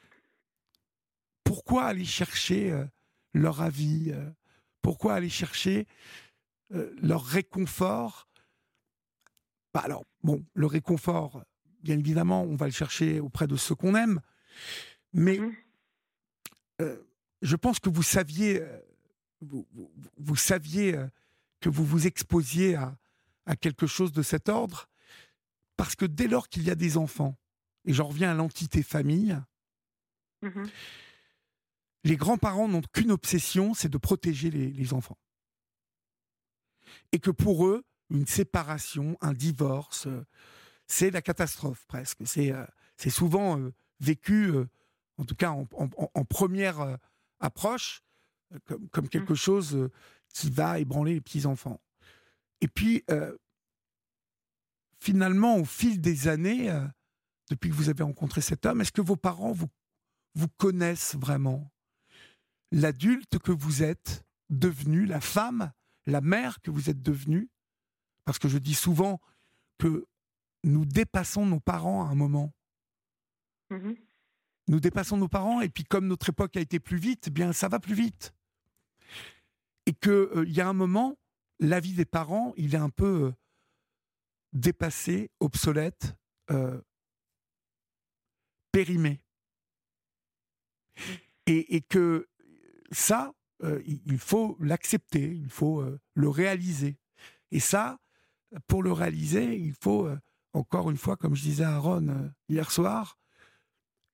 [1.44, 2.84] Pourquoi aller chercher euh,
[3.34, 4.30] leur avis euh,
[4.82, 5.86] Pourquoi aller chercher
[6.72, 8.28] euh, leur réconfort?
[9.72, 11.44] Bah Alors, bon, le réconfort,
[11.82, 14.20] bien évidemment, on va le chercher auprès de ceux qu'on aime,
[15.12, 15.38] mais
[16.80, 16.98] mm-hmm.
[17.42, 18.62] je pense que vous saviez,
[19.40, 19.66] vous,
[20.16, 20.96] vous saviez
[21.64, 22.94] que vous vous exposiez à,
[23.46, 24.90] à quelque chose de cet ordre,
[25.78, 27.38] parce que dès lors qu'il y a des enfants,
[27.86, 29.40] et j'en reviens à l'entité famille,
[30.42, 30.64] mmh
[32.06, 35.16] les grands-parents n'ont qu'une obsession, c'est de protéger les, enfants.
[37.12, 40.06] Et que pour eux, une séparation, un divorce,
[40.86, 42.18] c'est la catastrophe presque.
[42.26, 42.66] C'est euh,
[43.08, 44.68] souvent euh, vécu, euh,
[45.16, 46.98] en tout cas en, première
[47.40, 48.02] approche,
[48.66, 49.36] comme, comme, quelque mmh.
[49.36, 49.90] chose
[50.34, 51.80] qui va ébranler les petits-enfants.
[52.60, 53.36] Et puis, euh,
[55.00, 56.86] finalement, au fil des années, euh,
[57.50, 59.68] depuis que vous avez rencontré cet homme, est-ce que vos parents vous,
[60.34, 61.70] vous connaissent vraiment?
[62.72, 65.72] L'adulte que vous êtes devenu, la femme,
[66.06, 67.48] la mère que vous êtes devenue?
[68.24, 69.20] Parce que je dis souvent
[69.78, 70.06] que
[70.64, 72.52] nous dépassons nos parents à un moment.
[73.70, 73.96] Mhm.
[74.66, 77.52] Nous dépassons nos parents et puis comme notre époque a été plus vite, eh bien
[77.52, 78.33] ça va plus vite.
[79.86, 81.16] Et qu'il euh, y a un moment,
[81.60, 83.32] la vie des parents, il est un peu euh,
[84.52, 86.16] dépassé, obsolète,
[86.50, 86.80] euh,
[88.72, 89.20] périmé.
[91.46, 92.28] Et, que
[92.90, 93.34] ça,
[93.84, 96.96] il faut l'accepter, il faut le réaliser.
[97.50, 97.98] Et ça,
[98.66, 100.08] pour le réaliser, il faut,
[100.54, 103.18] encore une fois, comme je disais à Aaron hier soir,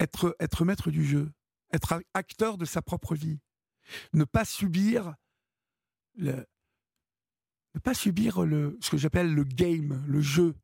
[0.01, 1.31] être, être maître du jeu,
[1.73, 3.39] être acteur de sa propre vie,
[4.13, 5.15] ne pas subir
[6.21, 6.47] le,
[7.75, 10.55] ne pas subir le, ce que j'appelle le game, le jeu,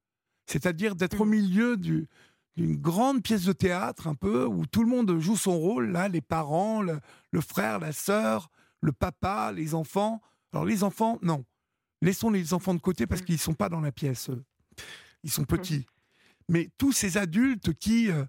[0.47, 1.31] c'est-à-dire d'être au mmh.
[1.31, 2.09] milieu du,
[2.57, 6.09] d'une grande pièce de théâtre un peu où tout le monde joue son rôle, là,
[6.09, 7.01] les parents, le,
[7.41, 10.23] frère, la sœur, le papa, les enfants.
[10.53, 11.45] Alors les enfants, non.
[12.03, 13.25] Laissons les enfants de côté parce mmh.
[13.25, 14.31] qu'ils ne sont pas dans la pièce.
[15.23, 15.47] Ils sont mmh.
[15.47, 15.87] petits.
[16.49, 18.25] Mais tous ces adultes qui, euh,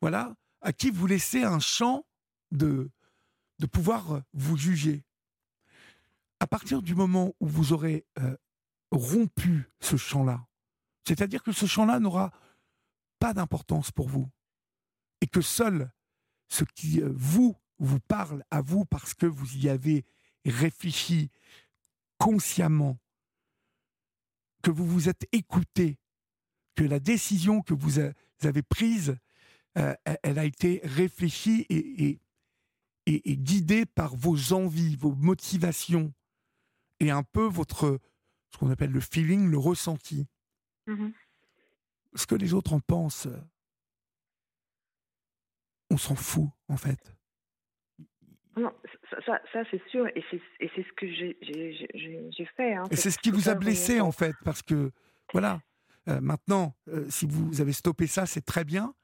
[0.00, 2.04] voilà, à qui vous laissez un champ
[2.50, 2.90] de,
[3.60, 5.04] de pouvoir euh, vous juger.
[6.40, 8.36] À partir du moment où vous aurez euh,
[8.90, 10.46] rompu ce champ-là,
[11.06, 12.32] c'est-à-dire que ce champ-là n'aura
[13.18, 14.28] pas d'importance pour vous,
[15.20, 15.92] et que seul
[16.48, 17.56] ce qui euh, vous
[18.08, 20.04] parle à vous parce que vous y avez
[20.44, 21.30] réfléchi
[22.18, 22.98] consciemment,
[24.62, 25.98] que vous vous êtes écouté,
[26.74, 27.98] que la décision que vous
[28.42, 29.16] avez prise
[29.78, 32.18] euh, elle a été réfléchie et,
[33.06, 36.12] guidée par vos envies, vos motivations
[37.00, 37.98] et un peu votre,
[38.52, 40.26] ce qu'on appelle le feeling, le ressenti.
[40.86, 41.12] Mm-hmm.
[42.14, 43.28] Ce que les autres en pensent,
[45.90, 47.14] on s'en fout en fait.
[48.56, 48.72] Non,
[49.24, 50.40] ça, ça, c'est sûr, et c'est
[50.76, 52.74] ce que j'ai fait.
[52.74, 54.90] Hein, et c'est ce qui vous a blessé en fait, parce que
[55.32, 55.60] voilà,
[56.08, 58.94] euh, maintenant, euh, si vous avez stoppé ça, c'est très bien.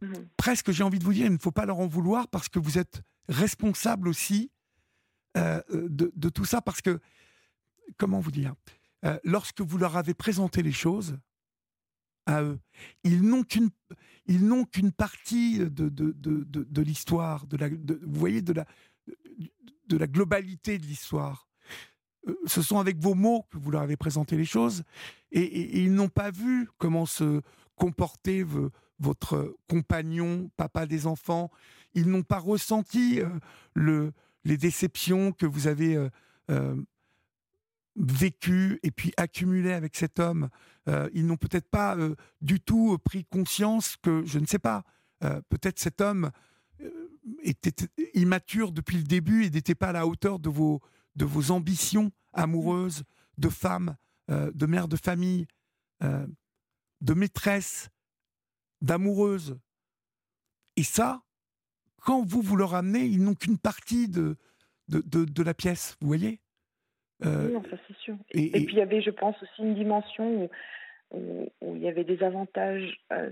[0.00, 0.28] Mhm.
[0.36, 2.58] Presque, j'ai envie de vous dire, il ne faut pas leur en vouloir parce que
[2.58, 4.50] vous êtes responsable aussi
[5.36, 6.60] euh, de, tout ça.
[6.60, 7.00] Parce que,
[7.96, 8.54] comment vous dire,
[9.04, 11.16] euh, lorsque vous leur avez présenté les choses
[12.26, 12.58] à eux,
[13.04, 18.66] ils n'ont qu'une partie de, de, de, l'histoire, de la, vous voyez, de la,
[19.88, 21.48] de la globalité de l'histoire.
[22.28, 24.84] Euh, ce sont avec vos mots que vous leur avez présenté les choses,
[25.30, 27.40] et, ils n'ont pas vu comment se
[27.74, 28.44] comporter
[28.98, 31.50] votre compagnon, papa des enfants,
[31.94, 33.28] ils n'ont pas ressenti euh,
[33.74, 34.12] le,
[34.44, 36.08] les déceptions que vous avez euh,
[36.50, 36.76] euh,
[37.96, 40.48] vécues et puis accumulées avec cet homme.
[41.12, 41.94] ils n'ont peut-être pas
[42.40, 44.82] du tout pris conscience que, je ne sais pas,
[45.50, 46.30] peut-être cet homme
[47.42, 50.80] était immature depuis le début et n'était pas à la hauteur de vos,
[51.16, 53.04] de vos ambitions amoureuses,
[53.36, 53.94] de femme,
[54.28, 55.46] de mère de famille,
[56.00, 57.90] de maîtresse
[58.80, 59.58] d'amoureuse.
[60.76, 61.22] Et ça,
[62.04, 64.36] quand vous vous le ramenez, ils n'ont qu'une partie de,
[64.88, 66.40] de, la pièce, vous voyez?
[67.24, 68.16] Euh, ça c'est sûr.
[68.32, 70.50] Et, puis il y avait, je pense, aussi une dimension
[71.12, 73.30] où, où, il y avait des avantages euh,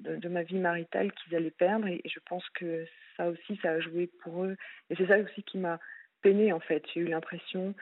[0.00, 1.86] de, ma vie maritale qu'ils allaient perdre.
[1.86, 4.56] Et, je pense que ça aussi, ça a joué pour eux.
[4.90, 5.80] Et c'est ça aussi qui m'a
[6.20, 6.84] peiné, en fait.
[6.92, 7.74] J'ai eu l'impression.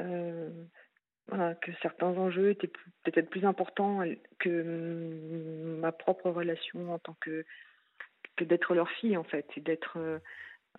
[0.00, 0.50] Euh,
[1.62, 2.70] que certains enjeux étaient
[3.02, 4.02] peut-être plus importants
[4.38, 7.46] que mm, ma propre relation en tant que,
[8.36, 10.18] que d'être leur fille, en fait, et d'être, euh,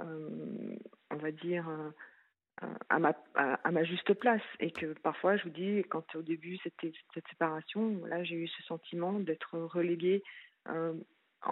[0.01, 0.75] euh,
[1.11, 4.41] on va dire, euh, à, ma, juste place.
[4.59, 8.47] Et que parfois, je vous dis, quand au début, c'était cette séparation, là, j'ai eu
[8.47, 10.23] ce sentiment d'être reléguée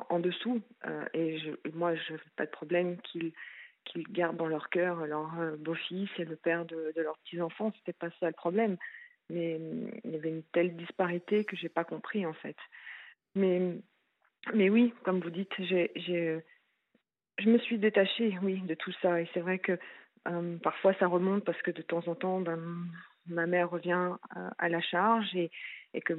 [0.09, 0.61] en, dessous.
[1.13, 1.37] et
[1.73, 6.35] moi, je n'ai pas de problème qu'ils gardent dans leur cœur leur beau-fils et le
[6.37, 7.73] père de, de leurs petits-enfants.
[7.77, 8.77] C'était pas ça le problème.
[9.29, 9.59] Mais
[10.03, 12.57] il y avait une telle disparité que j'ai pas compris, en fait.
[13.35, 13.77] Mais,
[14.53, 16.39] mais oui, comme vous dites, j'ai, j'ai,
[17.39, 19.21] je me suis détachée, oui, de tout ça.
[19.21, 19.77] Et c'est vrai que
[20.27, 22.59] euh, parfois ça remonte parce que de temps en temps, ben,
[23.27, 25.51] ma mère revient euh, à la charge et,
[25.93, 26.13] et que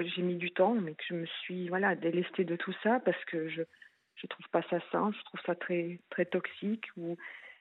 [0.00, 3.22] j'ai mis du temps, mais que je me suis voilà délestée de tout ça parce
[3.26, 3.62] que je
[4.16, 7.16] je trouve pas ça sain, je trouve ça très très toxique ou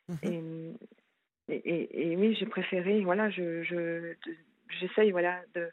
[0.09, 0.75] mhm.
[1.49, 4.15] et, et, et, oui j'ai préféré voilà je je
[4.79, 5.69] j'essaye voilà de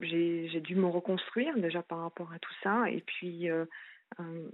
[0.00, 3.64] j'ai dû me reconstruire déjà par rapport à tout ça et puis euh,
[4.20, 4.48] euh,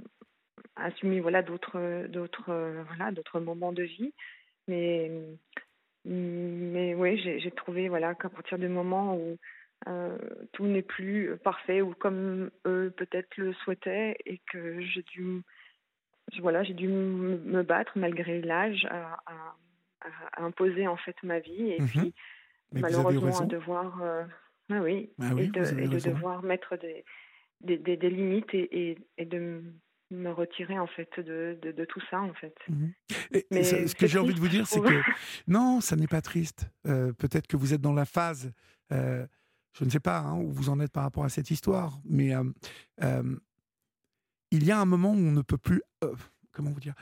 [0.76, 4.12] assumer voilà d'autres d'autres voilà d'autres moments de vie
[4.68, 5.10] mais
[6.04, 9.38] mais oui j'ai trouvé voilà qu'à partir du moment où
[9.88, 10.18] euh,
[10.52, 15.42] tout n'est plus parfait ou comme eux peut-être le souhaitaient et que j'ai dû
[16.40, 21.80] voilà j'ai dû me battre malgré l'âge à, à, imposer en fait ma vie et
[21.80, 21.88] mhm.
[21.88, 22.14] puis
[22.72, 24.24] malheureusement à devoir euh,
[24.70, 27.04] Ah oui, Ah oui, et de, et devoir mettre des,
[27.60, 29.62] des, des- des limites et, et, et de
[30.12, 32.54] me retirer en fait de, de, de tout ça en fait.
[33.32, 35.00] Et- et Mais ce, ce que j'ai envie de vous dire, c'est que
[35.48, 36.68] non, ça n'est pas triste.
[36.86, 38.52] Euh, Peut-être que vous êtes dans la phase,
[38.92, 39.26] euh,
[39.78, 42.34] je ne sais pas hein, où vous en êtes par rapport à cette histoire, mais
[42.34, 43.22] euh,
[44.50, 45.82] il y a un moment où on ne peut plus.
[46.52, 46.94] comment vous dire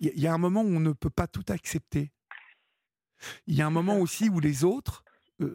[0.00, 2.10] Il y, a- un moment où on ne peut pas tout accepter.
[3.46, 5.04] Il y a un moment aussi où les autres,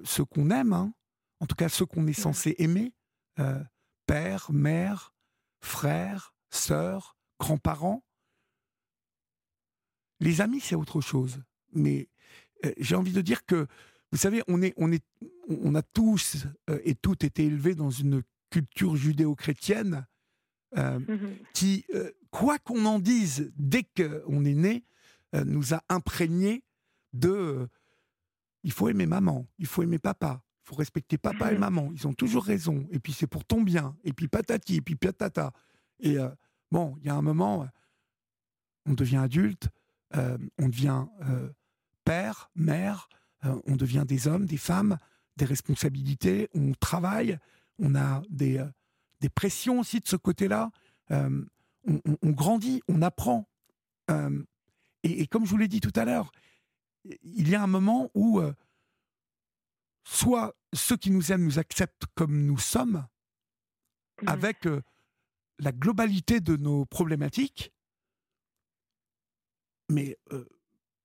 [0.04, 0.94] ceux qu'on aime, hein,
[1.42, 2.94] en tout cas ceux qu'on est censé aimer,
[3.40, 3.62] euh,
[4.06, 5.14] père, mère,
[5.60, 8.04] frère, sœur, grands-parents,
[10.20, 11.42] les amis, c'est autre chose.
[11.74, 12.08] Mais
[12.66, 13.68] euh, j'ai envie de dire que,
[14.12, 15.04] vous savez, on, est, on, est,
[15.50, 20.06] on a tous euh, et toutes été élevés dans une culture judéo-chrétienne
[20.78, 21.36] euh, Mhm.
[21.54, 21.86] qui,
[22.30, 24.86] quoi qu'on en dise, dès qu'on est né,
[25.34, 26.64] nous a imprégnés
[27.14, 27.68] de
[28.64, 31.60] il faut aimer maman, il faut aimer papa, faut respecter papa et Mhm.
[31.60, 34.82] maman, ils ont toujours raison, et puis c'est pour ton bien, et puis patati, et
[34.82, 35.52] puis patata.
[36.00, 36.30] Et euh,
[36.72, 37.68] bon, il y a un moment, euh,
[38.86, 39.68] on devient adulte,
[40.16, 41.50] euh, on devient euh,
[42.06, 43.10] père, mère,
[43.44, 44.98] on devient des hommes, des femmes,
[45.36, 47.38] des responsabilités, on travaille,
[47.80, 48.64] on a des,
[49.20, 50.70] des pressions aussi de ce côté-là,
[51.10, 51.44] on,
[51.88, 53.48] on- on grandit, on apprend.
[55.04, 56.32] Et, et comme je vous l'ai dit tout à l'heure,
[57.24, 58.42] il y a un moment où
[60.04, 63.06] soit ceux qui nous aiment nous acceptent comme nous sommes,
[64.26, 64.82] avec euh,
[65.60, 67.74] la globalité de nos problématiques,
[69.90, 70.46] mais euh,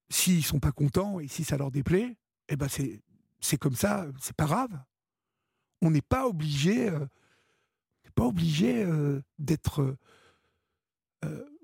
[0.08, 2.16] s'ils sont pas contents et si ça leur déplaît,
[2.48, 3.02] eh ben c'est
[3.40, 4.70] c'est comme ça, c'est pas grave.
[5.82, 9.96] On n'est pas obligé, euh, on n'est pas obligé euh, d'être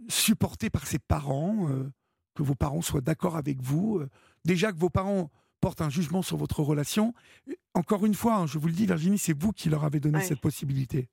[0.09, 1.69] supporté par ses parents,
[2.35, 4.03] que vos parents soient d'accord avec vous.
[4.45, 5.31] déjà que vos parents
[5.63, 7.15] portent un jugement sur votre relation.
[7.73, 10.19] Encore une fois, hein, je vous le dis, Virginie, c'est vous qui leur avez donné
[10.27, 11.09] cette possibilité.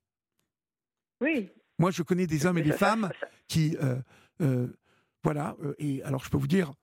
[1.22, 1.50] Oui.
[1.78, 3.10] Moi, je connais des hommes et des femmes
[3.48, 4.02] qui, euh,
[4.42, 4.68] euh,
[5.24, 6.74] voilà, euh, et alors je peux vous dire,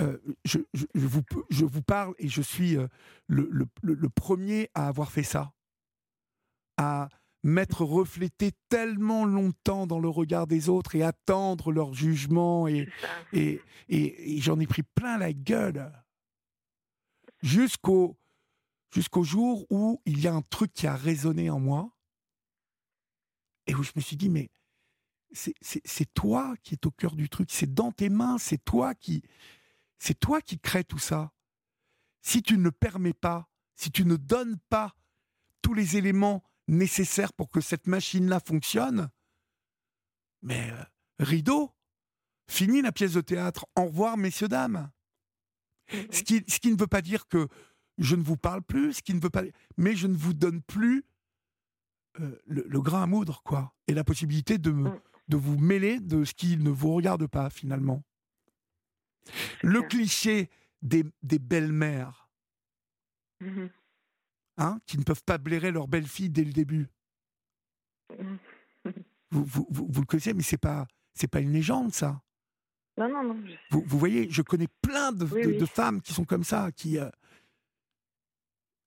[0.00, 2.86] euh, je, je- je vous, je vous parle et je suis euh,
[3.26, 5.52] le, le- le- le premier à avoir fait ça,
[6.76, 7.08] à
[7.42, 12.88] m'être reflété tellement longtemps dans le regard des autres et attendre leur jugement et,
[13.32, 15.90] et- et j'en ai pris plein la gueule
[17.42, 18.16] jusqu'au
[19.22, 21.90] jour où il y a un truc qui a résonné en moi
[23.66, 24.50] et où je me suis dit mais
[25.32, 29.22] c'est- toi qui es au cœur du truc, c'est dans tes mains, c'est toi qui
[29.98, 31.32] c'est toi qui crée tout ça.
[32.22, 34.94] Si tu ne permets pas, si tu ne donnes pas
[35.60, 39.10] tous les éléments nécessaires pour que cette machine-là fonctionne,
[40.42, 40.84] mais euh,
[41.18, 41.74] rideau,
[42.48, 43.66] fini la pièce de théâtre.
[43.76, 44.90] Au revoir, messieurs, dames.
[45.92, 46.06] Mhm.
[46.12, 47.48] Ce qui, ce qui ne veut pas dire que
[47.98, 49.42] je ne vous parle plus, ce qui ne veut pas,
[49.76, 51.04] mais je ne vous donne plus
[52.20, 55.00] euh, le, le grain à moudre, quoi, et la possibilité de, me- Mm.
[55.28, 58.02] de vous mêler de ce qui ne vous regarde pas, finalement.
[59.62, 60.48] Le cliché
[60.82, 62.28] des, des belles-mères,
[63.40, 63.70] Mhm.
[64.56, 66.88] hein, qui ne peuvent pas blairer leur belle-fille dès le début.
[69.30, 72.22] Vous, vous, vous, vous le connaissez, mais c'est pas, c'est pas une légende, ça.
[72.98, 73.46] Non, non, non.
[73.46, 75.56] je- Vous, vous voyez, je connais plein de, Oui, de- oui.
[75.58, 77.08] de femmes qui sont comme ça, qui euh,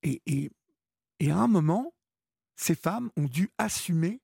[0.04, 0.52] et, et,
[1.20, 1.94] et à un moment,
[2.56, 4.22] ces femmes ont dû assumer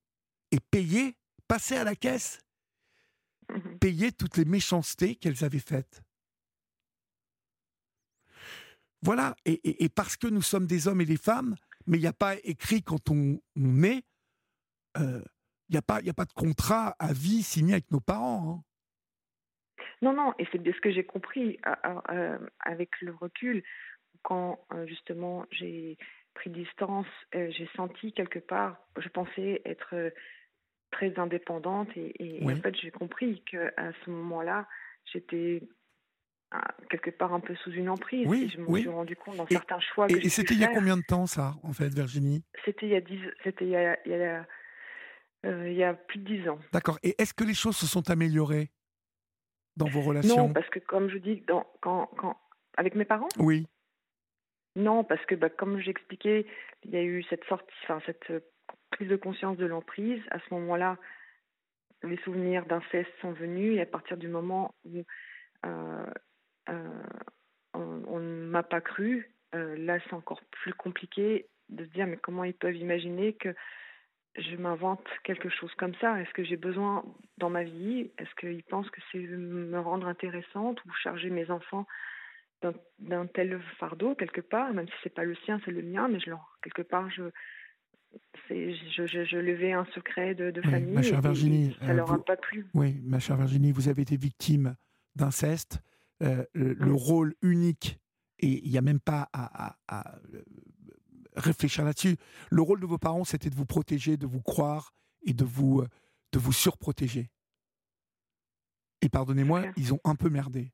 [0.51, 1.15] et payer,
[1.47, 2.39] passer à la caisse,
[3.49, 3.79] Mhm.
[3.79, 6.01] payer toutes les méchancetés qu'elles avaient faites.
[9.03, 12.13] Voilà, et, parce que nous sommes des hommes et des femmes, mais il n'y a
[12.13, 14.03] pas écrit quand on, on est,
[14.97, 15.23] euh,
[15.69, 18.51] il n'y a, pas- y a pas de contrat à vie signé avec nos parents.
[18.59, 18.63] hein.
[20.01, 23.63] Non, non, et c'est bien ce que j'ai compris à- à- euh, avec le recul.
[24.23, 25.97] Quand euh, justement j'ai
[26.33, 30.09] pris distance, euh, j'ai senti quelque part, je pensais être euh,
[30.91, 32.53] très indépendante et, et- et Oui.
[32.53, 34.67] en fait j'ai compris qu'à ce moment-là,
[35.11, 35.61] j'étais
[36.89, 38.27] quelque part un peu sous une emprise.
[38.27, 38.81] Oui, et je me oui.
[38.81, 40.95] suis rendu compte dans Et- certains choix que Et, et c'était il y a combien
[40.97, 42.43] de temps, ça, en fait, Virginie?
[42.65, 44.47] C'était il y a dix, c'était il y a, il y a,
[45.45, 46.59] euh, il y a plus de dix ans.
[46.71, 46.97] D'accord.
[47.03, 48.69] Et est-ce que les choses se sont améliorées?
[49.77, 52.37] Dans vos relations Non, parce que comme je dis, dans, quand, quand,
[52.75, 53.67] avec mes parents, Oui.
[54.75, 56.45] non, parce que bah, comme j'expliquais,
[56.83, 58.39] il y a eu cette sortie, enfin cette euh,
[58.91, 60.21] prise de conscience de l'emprise.
[60.31, 60.97] À ce moment-là,
[62.03, 65.03] les souvenirs d'inceste sont venus et à partir du moment où
[65.65, 66.05] euh,
[66.69, 67.03] euh,
[67.73, 72.07] on on ne m'a pas cru, euh, là c'est encore plus compliqué de se dire
[72.07, 73.53] mais comment ils peuvent imaginer que
[74.37, 77.03] je m'invente quelque chose comme ça Est-ce que j'ai besoin
[77.37, 78.11] dans ma vie?
[78.17, 81.87] Est-ce qu'ils pensent que c'est me rendre intéressante ou charger mes enfants
[82.99, 86.19] d'un tel fardeau quelque part, même si c'est pas le sien, c'est le mien, mais
[86.19, 86.31] je
[86.63, 87.29] quelque part je
[88.49, 90.95] je, je, je, levais un secret de, de famille.
[90.95, 92.65] Ma chère Virginie, ça leur a pas plu.
[92.73, 94.75] Oui, ma chère Virginie, vous avez été victime
[95.15, 95.81] d'inceste.
[96.19, 97.99] le, rôle unique,
[98.39, 100.19] et il n'y a même pas à, à
[101.37, 102.17] réfléchir là-dessus.
[102.49, 105.83] Le rôle de vos parents, c'était de vous protéger, de vous croire et de vous,
[106.33, 107.29] de vous surprotéger.
[109.01, 110.71] Et pardonnez-moi, ils ont un peu merdé.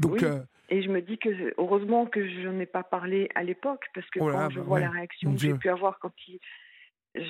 [0.00, 3.44] Donc, euh, et je me dis que heureusement que je n'en ai pas parlé à
[3.44, 6.12] l'époque, parce que oh quand je bah vois la réaction que j'ai pu avoir quand
[6.26, 6.40] il,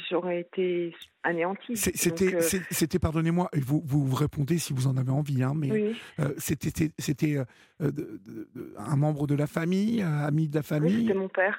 [0.09, 1.77] j'aurais été anéanti.
[1.77, 5.93] C'était, euh, c'était, pardonnez-moi, et vous, vous répondez si vous en avez envie, hein, mais
[6.21, 7.39] euh, c'était, c'était
[7.81, 11.03] un membre de la famille, ami de la famille.
[11.03, 11.59] c'était mon père.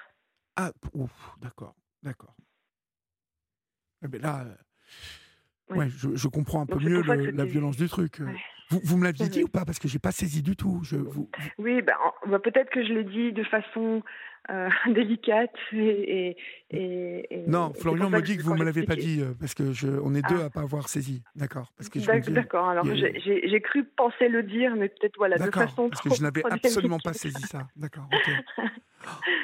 [0.56, 0.72] Ah,
[1.42, 2.36] d'accord, d'accord.
[4.04, 4.46] Eh ben là,
[5.72, 8.22] Ouais, je, je, comprends un peu mieux la violence du truc.
[8.70, 9.66] Vous, vous, me l'aviez dit ou pas?
[9.66, 10.82] Parce que j'ai pas saisi du tout.
[10.84, 11.30] Je, vous...
[11.58, 11.94] Oui, ben,
[12.28, 14.02] bah, peut-être que je l'ai dit de façon
[14.50, 16.38] euh, délicate et,
[16.70, 19.74] et, et Non, Florian me dit que, vous me l'avez pas dit euh, parce que
[19.74, 20.46] je, on est deux ah.
[20.46, 21.24] à pas avoir saisi.
[21.36, 21.72] D'accord?
[21.78, 22.00] Parce que
[22.32, 22.70] d'accord.
[22.70, 25.90] Alors j'ai cru penser le dire, mais peut-être voilà de façon.
[25.90, 27.68] Parce que je n'avais absolument pas saisi ça.
[27.76, 28.08] D'accord.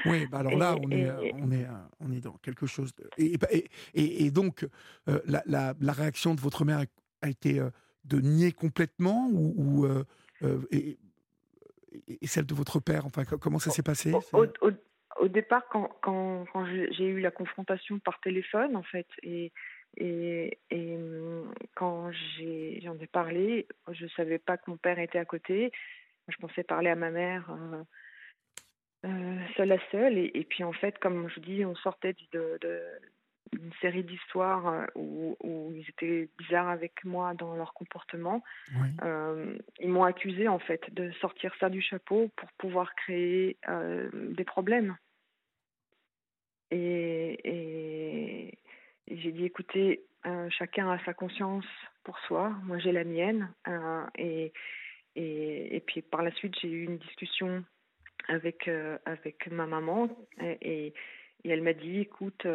[0.07, 1.67] Oui, bah alors là, on est, on, est,
[1.99, 2.95] on est dans quelque chose.
[2.95, 3.07] De...
[3.19, 3.37] Et,
[3.93, 4.65] et, donc,
[5.07, 6.83] euh, la, la, la, réaction de votre mère
[7.21, 7.61] a été
[8.05, 10.03] de nier complètement ou, euh,
[10.43, 10.97] euh, et,
[12.25, 14.13] celle de votre père Enfin, comment ça s'est passé
[15.19, 19.51] au, départ, quand, quand, quand j'ai eu la confrontation par téléphone, en fait, et,
[19.97, 20.97] et, et
[21.75, 25.71] quand j'en ai, parlé, je savais pas que mon père était à côté.
[26.27, 27.53] Je pensais parler à ma mère
[29.05, 30.17] euh, seule à seule.
[30.17, 32.81] Et, et, puis, en fait, comme je dis, on sortait de, de,
[33.53, 38.43] une série d'histoires euh, où, où, ils étaient bizarres avec moi dans leur comportement.
[39.03, 44.09] Euh, ils m'ont accusé en fait de sortir ça du chapeau pour pouvoir créer euh,
[44.13, 44.95] des problèmes.
[46.71, 48.57] Et, et,
[49.09, 50.05] j'ai dit écoutez,
[50.57, 51.65] chacun a sa conscience
[52.03, 52.49] pour soi.
[52.63, 53.51] Moi j'ai la mienne.
[54.17, 54.53] et,
[55.15, 57.65] et, et puis par la suite j'ai eu une discussion
[58.29, 58.69] avec
[59.05, 60.07] avec ma maman
[60.39, 60.93] et
[61.43, 62.47] elle m'a dit écoute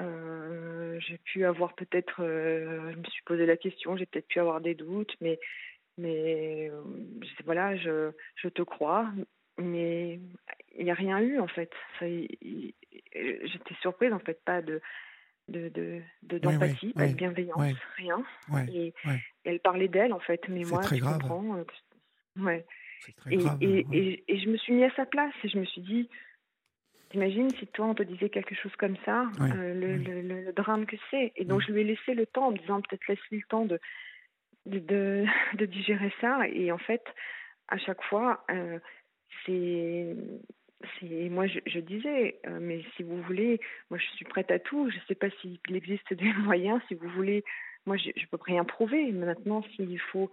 [0.00, 4.40] euh, j'ai pu avoir peut-être, euh, je me suis posé la question, j'ai peut-être pu
[4.40, 5.38] avoir des doutes, mais,
[5.98, 6.82] mais euh,
[7.44, 9.10] voilà, je, je te crois,
[9.58, 10.20] mais
[10.76, 11.70] il n'y a rien eu en fait.
[12.00, 14.80] J'étais surprise en fait, pas de
[15.48, 18.24] de d'empathie, pas de bienveillance, rien.
[18.72, 18.94] Et,
[19.44, 21.64] elle parlait d'elle en fait, mais moi je comprends.
[22.38, 22.64] ouais.
[23.30, 25.82] Et, et, et, et, je me suis mis à sa place et je me suis
[25.82, 26.08] dit,
[27.14, 30.96] T'imagines si toi on te disait quelque chose comme ça, euh, le, le, drame que
[31.12, 31.32] c'est.
[31.36, 33.64] Et donc je lui ai laissé le temps en me disant peut-être laisse-lui le temps
[33.64, 33.78] de
[34.66, 34.80] de,
[35.54, 36.40] de, digérer ça.
[36.48, 37.04] Et en fait,
[37.68, 38.80] à chaque fois, euh,
[39.46, 40.16] c'est
[41.30, 43.60] moi je, je disais euh, mais si vous voulez
[43.90, 44.90] moi je suis prête à tout.
[44.90, 46.80] Je ne sais pas s'il existe des moyens.
[46.88, 47.44] Si vous voulez
[47.86, 49.12] moi je, ne peux rien prouver.
[49.12, 50.32] Maintenant s'il faut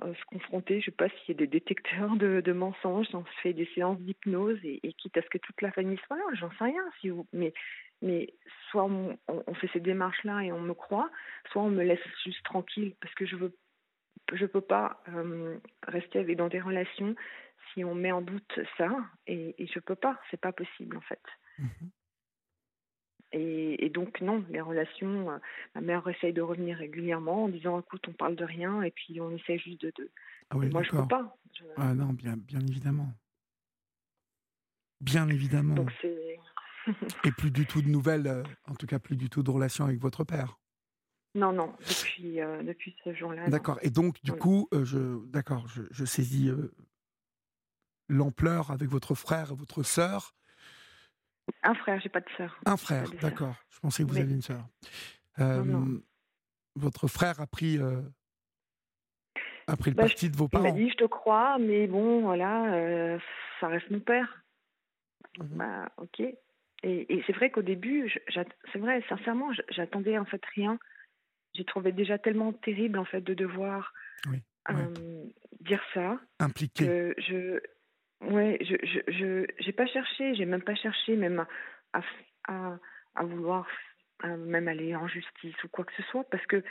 [0.00, 3.40] se confronter, je ne sais pas s'il y a des détecteurs de, mensonges, on se
[3.42, 6.50] fait des séances d'hypnose et, quitte à ce que toute la famille soit là, j'en
[6.52, 7.22] sais rien.
[7.32, 8.32] Mais,
[8.70, 11.10] soit on, fait ces démarches-là et on me croit,
[11.50, 13.54] soit on me laisse juste tranquille parce que je veux
[14.46, 17.14] peux pas euh, rester avec dans des relations
[17.72, 18.90] si on met en doute ça
[19.26, 21.22] et, et je peux pas, c'est pas possible en fait.
[21.60, 21.88] Mm-hmm.
[23.32, 25.38] Et, donc, non, les relations, euh,
[25.74, 29.20] ma mère essaye de revenir régulièrement en disant écoute, on parle de rien, et puis
[29.20, 29.92] on essaie juste de.
[29.96, 30.10] de...
[30.50, 31.36] Ah oui, moi, je peux pas.
[31.76, 33.12] Ah non, bien, bien évidemment.
[35.00, 35.74] Bien évidemment.
[35.74, 35.90] Donc,
[37.24, 39.84] et plus du tout de nouvelles, euh, en tout cas, plus du tout de relations
[39.84, 40.58] avec votre père.
[41.34, 43.48] Non, non, depuis, euh, depuis ce jour-là.
[43.48, 43.78] D'accord.
[43.80, 46.50] Et donc, du coup, je, d'accord, je, je, saisis
[48.10, 50.34] l'ampleur avec votre frère et votre sœur.
[51.62, 52.58] Un frère, j'ai pas de sœur.
[52.66, 53.54] Un frère, d'accord.
[53.70, 54.64] Je pensais que vous aviez une sœur.
[55.38, 55.98] Euh,
[56.76, 58.00] votre frère a pris, euh,
[59.66, 60.64] a pris le bah, parti de vos parents.
[60.64, 63.18] Il m'a dit, je te crois, mais bon, voilà, euh,
[63.60, 64.44] ça reste mon père.
[65.38, 65.48] Mhm.
[65.56, 66.20] Bah, ok.
[66.20, 66.36] Et,
[66.82, 70.78] et c'est vrai qu'au début, c'est vrai, sincèrement, j'attendais en fait rien.
[71.54, 73.92] J'ai trouvé déjà tellement terrible en fait de devoir
[75.60, 76.18] dire ça.
[76.40, 77.14] Impliqué.
[77.18, 77.60] je,
[78.30, 78.76] Ouais, je
[79.08, 81.44] je j'ai pas cherché, j'ai même pas cherché même
[81.92, 82.00] à
[82.48, 82.78] à,
[83.14, 83.66] à vouloir
[84.24, 86.62] même aller en justice ou quoi que ce soit parce que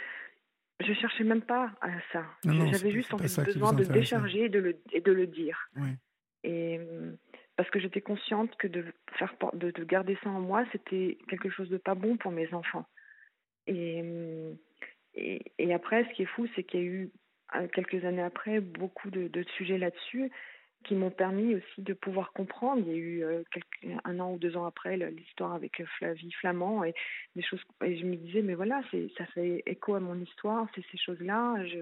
[0.79, 2.25] je cherchais même pas à ça.
[2.43, 5.69] J'avais juste besoin de décharger et de le et de le dire.
[6.43, 6.79] Et
[7.57, 8.85] parce que j'étais consciente que de
[9.17, 12.51] faire de, de garder ça en moi, c'était quelque chose de pas bon pour mes
[12.53, 12.85] enfants.
[13.67, 14.03] Et
[15.13, 17.11] et, et après, ce qui est fou, c'est qu'il y a eu
[17.73, 20.31] quelques années après beaucoup de, de sujets là-dessus
[20.83, 22.81] qui m'ont permis aussi de pouvoir comprendre.
[22.85, 23.43] Il y a eu euh,
[24.03, 26.93] un an ou deux ans après l'histoire avec Flavie Flamand et
[27.35, 27.61] des choses.
[27.83, 28.81] Et je me disais, mais voilà,
[29.17, 31.65] ça fait écho à mon histoire, c'est ces choses-là.
[31.65, 31.79] Je,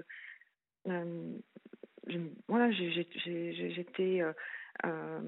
[0.88, 1.38] euh,
[2.48, 4.22] voilà, j'étais.
[4.84, 5.20] Euh,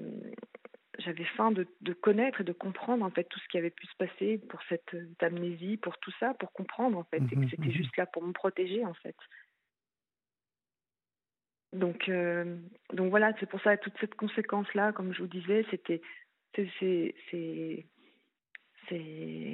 [0.99, 3.87] j'avais faim de, de, connaître et de comprendre en fait tout ce qui avait pu
[3.87, 7.49] se passer pour cette amnésie, pour tout ça, pour comprendre en fait, et que mmh
[7.49, 9.15] c'était mmh juste là pour me protéger en fait.
[11.73, 12.55] Donc, euh,
[12.93, 16.01] donc voilà, c'est pour ça toute cette conséquence-là, comme je vous disais, c'était,
[16.55, 17.85] c'est, c'est,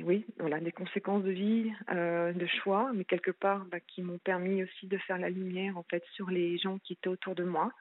[0.04, 4.18] oui, voilà, des conséquences de vie, euh, de choix, mais quelque part bah, qui m'ont
[4.18, 7.46] permis aussi de faire la lumière en fait sur les gens qui étaient autour de
[7.46, 7.72] moi.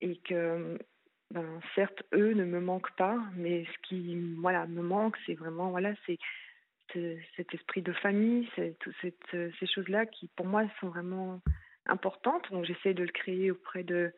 [0.00, 0.78] Et que,
[1.30, 5.70] ben, certes, eux ne me manquent pas, mais ce qui, voilà, me manque, c'est vraiment,
[5.70, 6.18] voilà, c'est
[7.36, 11.40] cet esprit de famille, ces choses-là qui, pour moi, sont vraiment
[11.86, 12.50] importante.
[12.50, 14.12] Donc j'essaie de le créer auprès de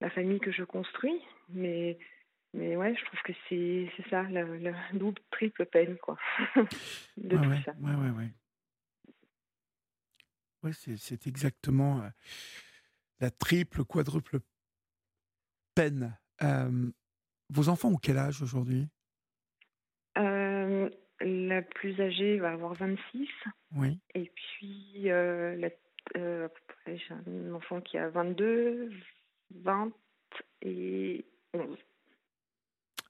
[0.00, 1.20] la famille que je construis.
[1.48, 1.98] Mais,
[2.52, 6.16] mais ouais, je trouve que c'est, c'est ça, le, double, triple peine, quoi.
[7.16, 7.72] de tout ça.
[7.80, 8.30] Ouais, ouais, ouais.
[10.64, 12.08] Ouais, c'est, c'est exactement euh,
[13.20, 14.38] la triple, quadruple
[15.74, 16.16] peine.
[16.42, 16.90] Euh,
[17.50, 18.88] vos enfants ont quel âge aujourd'hui?
[20.16, 20.88] Euh,
[21.20, 23.28] La plus âgée va avoir 26.
[23.76, 24.00] Oui.
[24.14, 25.68] Et puis la
[26.16, 26.48] euh,
[26.86, 28.90] j'ai un enfant qui a 22,
[29.54, 29.92] 20
[30.62, 31.78] et 11.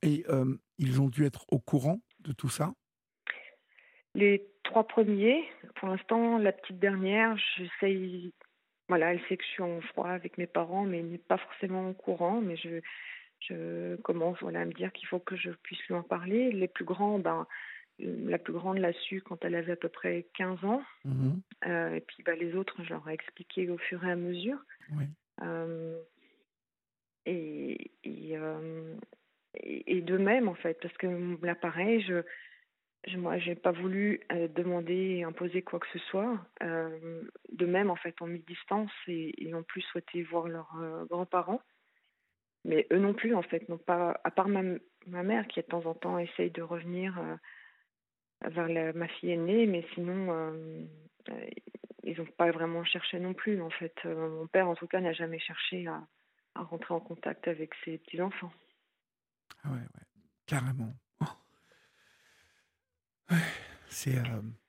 [0.02, 2.74] Et euh, ils ont dû être au courant de tout ça?
[4.14, 5.44] Les trois premiers,
[5.76, 8.32] pour l'instant, la petite dernière, j'essaye.
[8.88, 11.38] Voilà, elle sait que je suis en froid avec mes parents, mais elle n'est pas
[11.38, 12.40] forcément au courant.
[12.40, 12.80] Mais je,
[13.40, 16.52] je commence voilà, à me dire qu'il faut que je puisse lui en parler.
[16.52, 17.46] Les plus grands, ben,
[17.98, 20.82] la plus grande l'a su quand elle avait à peu près 15 ans.
[21.04, 21.40] Mhm.
[21.66, 24.58] Euh, et puis bah, les autres, je leur ai expliqué au fur et à mesure.
[25.42, 26.00] Euh,
[27.26, 28.94] et, euh,
[29.54, 31.06] et, et, de même, en fait, parce que
[31.44, 32.22] là, pareil, je,
[33.06, 34.20] je, moi, j'ai pas voulu
[34.54, 36.38] demander et imposer quoi que ce soit.
[36.60, 41.62] de même, en fait, on mis distance et, et ont plus souhaité voir leurs grands-parents.
[42.66, 44.62] Mais eux non plus, en fait, n'ont pas, à part ma,
[45.06, 47.18] ma mère qui, de temps en temps, essaye de revenir
[48.48, 50.84] vers ma fille aînée, mais sinon, euh,
[51.30, 51.46] euh,
[52.02, 53.60] ils n'ont pas vraiment cherché non plus.
[53.62, 56.06] En fait, euh, mon père, en tout cas, n'a jamais cherché à,
[56.54, 58.52] rentrer en contact avec ses petits-enfants.
[59.64, 60.06] Ah ouais, ouais,
[60.46, 60.94] carrément.
[61.20, 61.24] Oh.
[63.88, 64.14] C'est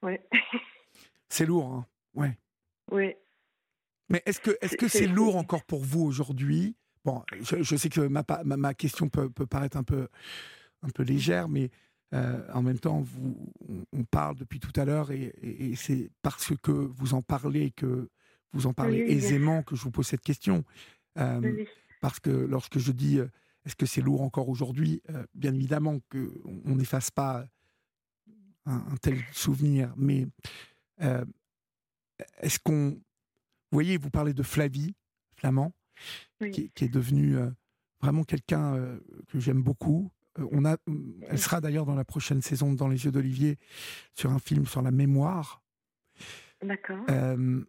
[0.02, 0.22] ouais.
[1.30, 2.38] c'est lourd, hein ouais.
[2.92, 3.14] Oui.
[4.10, 6.76] Mais est-ce que est-ce que c'est lourd encore pour vous aujourd'hui?
[7.04, 10.08] Bon, je, sais que ma, ma, ma question peut, peut, paraître un peu
[10.84, 11.72] un peu légère, mais
[12.14, 13.52] euh, en même temps, vous,
[13.92, 18.10] on parle depuis tout à l'heure et, c'est parce que vous en parlez que
[18.54, 20.64] vous en parlez aisément que je vous pose cette question.
[21.18, 21.66] Euh,
[22.02, 23.28] parce que lorsque je dis euh,
[23.66, 25.02] est-ce que c'est lourd encore aujourd'hui,
[25.34, 27.48] bien évidemment qu'on n'efface pas
[28.68, 30.28] un, tel souvenir, mais
[32.38, 32.92] est-ce qu'on.
[32.92, 34.94] Vous voyez, vous parlez de Flavie,
[35.36, 35.74] Flamand,
[36.52, 37.38] qui, qui, est devenue
[38.02, 39.00] vraiment quelqu'un
[39.30, 40.78] que j'aime beaucoup, on a,
[41.28, 43.58] elle sera d'ailleurs dans la prochaine saison Dans les yeux d'Olivier
[44.14, 45.62] sur un film sur la mémoire.
[46.62, 47.06] D'accord.
[47.10, 47.64] Euh,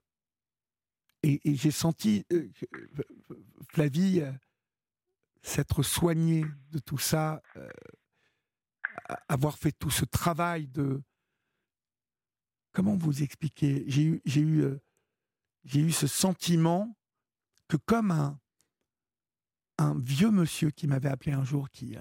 [1.22, 2.48] et, j'ai senti euh,
[3.68, 4.22] Flavie
[5.42, 7.42] s'être soignée de tout ça,
[9.28, 11.02] avoir fait tout ce travail de.
[12.72, 13.84] Comment vous expliquer?
[13.86, 14.64] J'ai eu, j'ai eu,
[15.64, 16.96] j'ai eu ce sentiment
[17.68, 18.38] que comme un,
[19.78, 21.96] un vieux monsieur qui m'avait appelé un jour, qui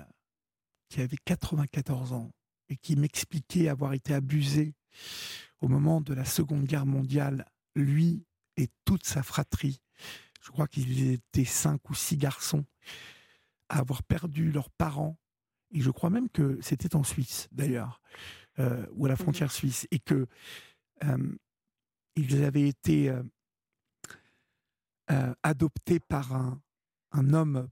[0.90, 2.32] qui avait 94 ans
[2.70, 4.74] et qui m'expliquait avoir été abusé
[5.62, 8.26] au moment de la Seconde Guerre mondiale, lui
[8.58, 9.82] et toute sa fratrie,
[10.42, 12.66] je crois qu'ils étaient cinq ou six garçons,
[13.70, 15.18] à avoir perdu leurs parents,
[15.72, 18.00] et je crois même que c'était en Suisse d'ailleurs,
[18.60, 20.28] euh, ou à la frontière mmh suisse, et que
[21.04, 21.36] euh,
[22.16, 23.10] ils avaient été
[25.12, 26.62] euh, adoptés par un,
[27.12, 27.68] un homme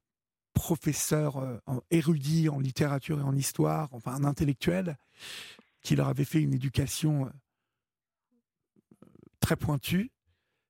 [0.53, 1.57] professeur euh,
[1.91, 4.97] érudit en littérature et en histoire, enfin un intellectuel,
[5.81, 7.29] qui leur avait fait une éducation euh,
[9.39, 10.11] très pointue,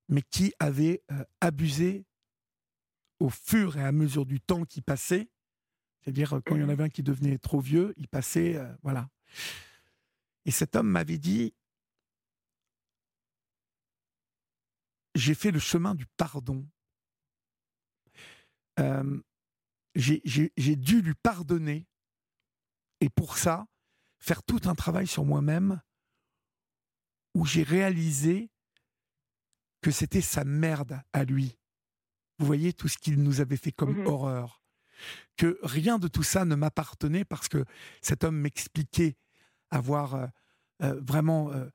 [0.10, 2.06] mais qui avait euh, abusé
[3.20, 5.30] au fur et à mesure du temps qui passait.
[6.02, 8.60] C'est-à-dire, quand il y en avait un qui devenait trop vieux, il passait.
[8.82, 9.08] voilà.
[10.44, 11.54] Et cet homme m'avait dit
[15.16, 16.68] J'ai fait le chemin du pardon
[19.96, 21.88] j'ai dû lui pardonner
[23.00, 23.68] et pour ça,
[24.18, 25.82] faire tout un travail sur moi-même
[27.34, 28.50] où j'ai réalisé
[29.82, 31.58] que c'était sa merde à lui.
[32.40, 34.64] Vous voyez tout ce qu'il nous avait fait comme mmh horreur.
[35.36, 37.66] que rien de tout ça ne m'appartenait parce que
[38.02, 39.18] cet homme m'expliquait
[39.70, 40.28] avoir euh,
[40.84, 41.70] euh, vraiment euh,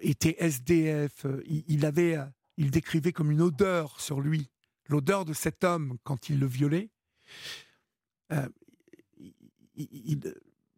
[0.00, 1.26] été SDF.
[1.44, 2.18] Il, avait,
[2.56, 4.50] il décrivait comme une odeur sur lui,
[4.88, 6.90] l'odeur de cet homme quand il le violait.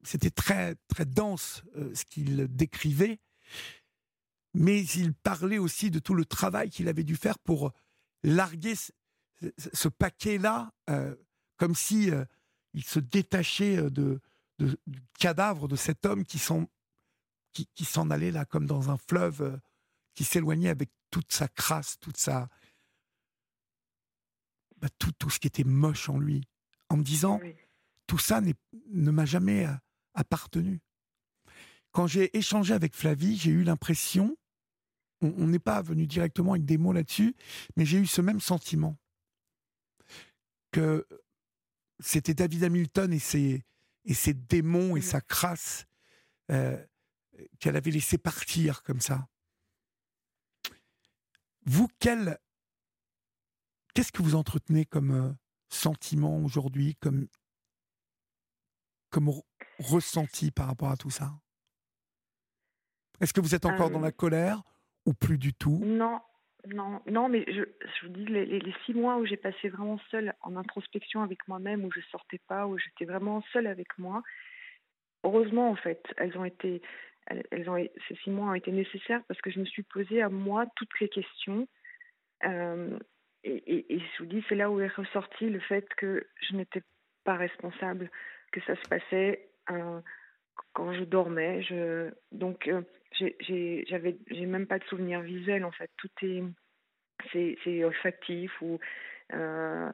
[0.02, 1.62] C'était très très dense
[1.94, 3.18] ce qu'il décrivait,
[4.54, 7.72] mais il parlait aussi de tout le travail qu'il avait dû faire pour
[8.22, 8.74] larguer
[9.56, 11.14] ce paquet-là, euh,
[11.56, 12.24] comme si euh,
[12.74, 14.20] il se détachait euh, de,
[14.58, 14.76] du
[15.18, 19.58] cadavre de cet homme qui, s'en allait là comme dans un fleuve,
[20.14, 22.48] qui s'éloignait avec toute sa crasse, toute sa
[24.80, 26.42] bah, tout, tout ce qui était moche en lui,
[26.88, 27.40] en me disant
[28.06, 29.66] tout ça ne m'a jamais
[30.14, 30.80] appartenu.
[31.92, 34.36] Quand j'ai échangé avec Flavie, j'ai eu l'impression,
[35.20, 37.34] on n'est pas venu directement avec des mots là-dessus,
[37.76, 38.96] mais j'ai eu ce même sentiment
[40.70, 41.06] que
[41.98, 43.64] c'était David Hamilton et ses,
[44.04, 45.02] et ses démons et mmh.
[45.02, 45.86] sa crasse
[46.50, 46.82] euh,
[47.58, 49.28] qu'elle avait laissé partir comme ça.
[51.66, 52.38] Vous, quel,
[53.94, 55.32] qu'est-ce que vous entretenez comme euh,
[55.68, 57.28] sentiment aujourd'hui, comme,
[59.10, 59.30] comme
[59.78, 61.32] ressenti par rapport à tout ça?
[63.20, 64.62] Est-ce que vous êtes encore dans la colère
[65.04, 65.80] ou plus du tout?
[65.84, 66.20] Non,
[66.66, 69.98] non, non, mais je, je vous dis, les, les, six mois où j'ai passé vraiment
[70.10, 74.22] seule en introspection avec moi-même, où je sortais pas, où j'étais vraiment seule avec moi,
[75.24, 76.82] heureusement en fait, elles ont été,
[77.26, 77.76] elles, ont,
[78.08, 80.98] ces six mois ont été nécessaires parce que je me suis posé à moi toutes
[81.00, 81.66] les questions.
[82.44, 82.98] Euh,
[83.44, 86.82] et, et, je vous dis, c'est là où est ressorti le fait que je n'étais
[87.24, 88.10] pas responsable,
[88.52, 90.00] que ça se passait euh,
[90.72, 91.62] quand je dormais.
[91.62, 92.82] Je, donc, euh,
[93.12, 95.90] j'ai j'avais j'ai même pas de souvenir visuel en fait.
[95.96, 96.42] Tout est
[97.32, 98.78] c'est olfactif ou
[99.34, 99.90] euh,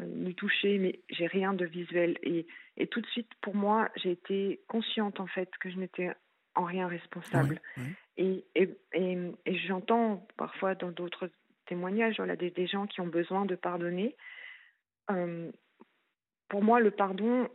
[0.00, 2.18] me toucher mais j'ai rien de visuel.
[2.22, 6.10] Et et tout de suite pour moi j'ai été consciente en fait que je n'étais
[6.54, 7.60] en rien responsable.
[8.16, 11.30] Et, et, et, et j'entends parfois dans d'autres
[11.66, 14.16] témoignages voilà des, des gens qui ont besoin de pardonner
[15.10, 15.50] euh,
[16.48, 17.48] pour moi le pardon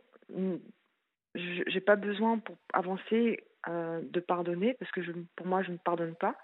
[1.36, 5.78] j'ai pas besoin pour avancer euh, de pardonner, parce que je, pour moi, je ne
[5.78, 6.36] pardonne pas.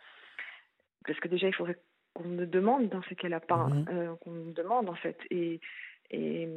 [1.05, 1.77] Parce que déjà, il faudrait
[2.13, 3.85] qu'on me demande dans ce cas-là, mmh.
[3.89, 5.17] euh, qu'on me demande en fait.
[5.29, 5.59] Et,
[6.11, 6.47] et,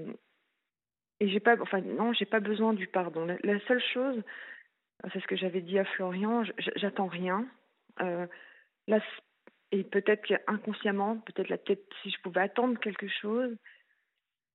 [1.21, 3.27] et j'ai pas, enfin, non, j'ai pas besoin du pardon.
[3.43, 4.23] La, seule chose,
[5.13, 6.45] c'est ce que j'avais dit à Florian,
[6.77, 7.47] j'attends rien.
[8.01, 8.27] Euh,
[9.73, 13.57] et peut-être qu'inconsciemment, peut-être la tête, si je pouvais attendre quelque chose,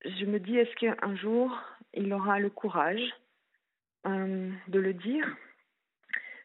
[0.04, 1.58] je me dis, est-ce qu'un jour,
[1.94, 3.14] il aura le courage
[4.06, 5.26] euh, de le dire?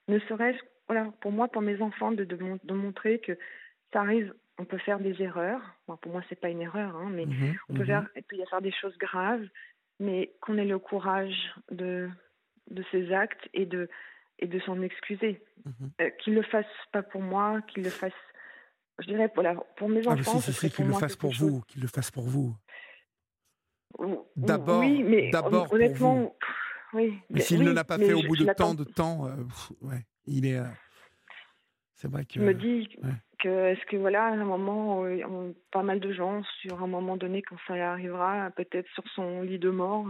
[0.09, 0.59] Ne serait-ce,
[0.89, 3.37] voilà, pour moi, pour mes enfants, de, de, montrer que
[3.93, 5.63] ça arrive, on peut faire des erreurs.
[5.87, 7.87] pour moi, c'est pas une erreur, hein, mais mhm, on peut mhm.
[7.87, 9.47] faire, il y a faire des choses graves,
[9.99, 12.09] mais qu'on ait le courage de,
[12.71, 13.89] de ces actes et de,
[14.39, 15.43] et de s'en excuser.
[15.65, 15.91] Mhm.
[16.01, 18.13] Euh, qu'il le fasse pas pour moi, qu'il le fasse,
[19.01, 20.39] je dirais, pour mes ah, enfants.
[20.39, 22.55] Ah, qu'il le fasse pour vous, qu'il le fasse pour vous.
[24.37, 26.35] D'abord, oui, mais d'abord honnêtement, pour vous.
[26.93, 29.35] Oui, mais s'il ne l'a pas fait au bout de tant de temps, euh,
[29.83, 30.59] ouais, il est.
[30.59, 30.65] Euh,
[31.95, 32.35] c'est vrai que.
[32.35, 32.89] Je me dis
[33.39, 37.17] que est-ce que voilà, à un moment, euh, pas mal de gens, sur un moment
[37.17, 40.07] donné, quand ça arrivera, peut-être sur son lit de mort,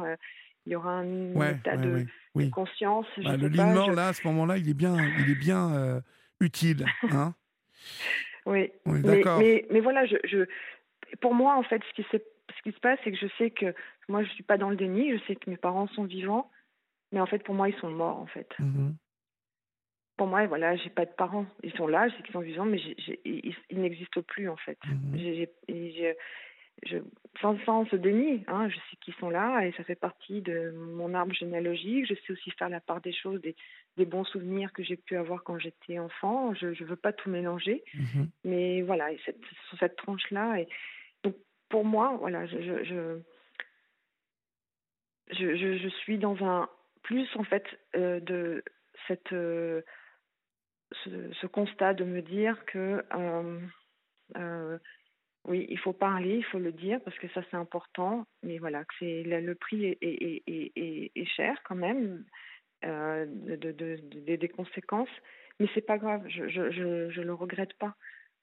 [0.66, 2.06] il y aura un état de,
[2.50, 3.06] conscience.
[3.18, 6.02] Bah, le lit de mort, là, à ce moment-là, il est bien, il est bien
[6.40, 7.34] utile, hein
[8.46, 8.72] Oui.
[8.86, 10.44] Mais, mais, voilà, je, je,
[11.20, 13.74] pour moi, en fait, ce qui, ce qui se passe, c'est que je sais que
[14.08, 15.12] moi, je suis pas dans le déni.
[15.12, 16.50] Je sais que mes parents sont vivants.
[17.12, 18.48] Mais en fait, pour moi, ils sont morts, en fait.
[18.58, 18.90] Mmh
[20.16, 21.46] pour moi, voilà, j'ai pas de parents.
[21.62, 22.78] Ils sont là, je sais qu'ils sont vivants, mais
[23.24, 24.76] ils, n'existent plus, en fait.
[24.86, 25.16] Mmh
[26.82, 26.98] je,
[27.40, 30.70] sans, sans ce déni, hein, je sais qu'ils sont là et ça fait partie de
[30.70, 32.06] mon arbre généalogique.
[32.06, 33.54] Je sais aussi faire la part des choses, des,
[33.96, 36.54] des bons souvenirs que j'ai pu avoir quand j'étais enfant.
[36.54, 40.60] Je ne veux pas tout mélanger, mmh mais voilà, cette, sur cette tranche-là.
[40.60, 40.68] Et
[41.22, 41.36] donc,
[41.68, 43.20] pour moi, voilà, je, je,
[45.32, 46.68] je, je suis dans un,
[47.02, 47.64] plus en fait
[47.96, 48.62] euh, de
[49.06, 49.82] cette euh,
[51.04, 53.04] ce, constat de me dire que
[54.36, 54.78] euh,
[55.44, 58.26] oui il faut parler il faut le dire parce que ça c'est important.
[58.42, 62.24] Mais voilà c'est le prix est, est, est, est, cher quand même
[62.82, 65.08] de, des conséquences.
[65.58, 67.94] Mais c'est pas grave je je, je, je le regrette pas.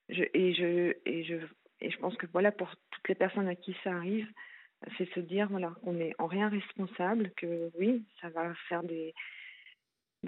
[0.10, 4.28] Et je pense que voilà pour toutes les personnes à qui ça arrive
[4.98, 9.14] c'est se dire voilà qu'on n'est en rien responsable, que oui, ça va faire des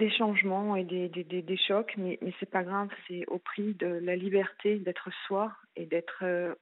[0.00, 3.74] des changements et des, des, des, chocs, mais, mais c'est pas grave, c'est au prix
[3.74, 6.54] de la liberté d'être soi et d'être euh,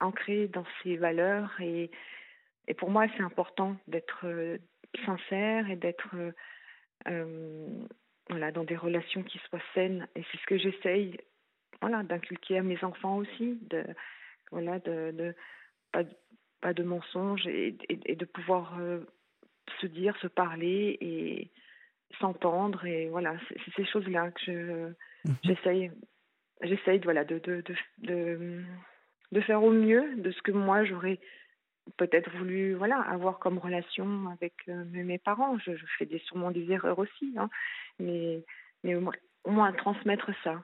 [0.00, 1.90] ancré dans ses valeurs et
[2.68, 4.26] et pour moi, c'est important d'être
[5.04, 6.16] sincère et d'être
[8.28, 10.08] voilà, dans des relations qui soient saines.
[10.16, 11.16] Et c'est ce que j'essaye
[11.80, 13.84] voilà, d'inculquer à mes enfants aussi, de,
[14.50, 15.34] voilà, de,
[15.92, 16.02] pas,
[16.60, 18.76] pas, de mensonges et, et, de pouvoir
[19.80, 21.50] se dire, se parler et
[22.20, 22.84] s'entendre.
[22.84, 25.36] Et voilà, c'est ces choses-là que je, mhm.
[25.44, 25.90] j'essaye,
[26.62, 27.62] j'essaye voilà, de, de,
[27.98, 28.62] de,
[29.32, 31.18] de, faire au mieux de ce que moi j'aurais
[31.98, 35.58] peut-être voulu voilà avoir comme relation avec euh, mes parents.
[35.58, 37.48] Je, je, fais des, sûrement des erreurs aussi, hein,
[37.98, 38.44] mais,
[38.82, 40.62] mais au, moins, au moins transmettre ça.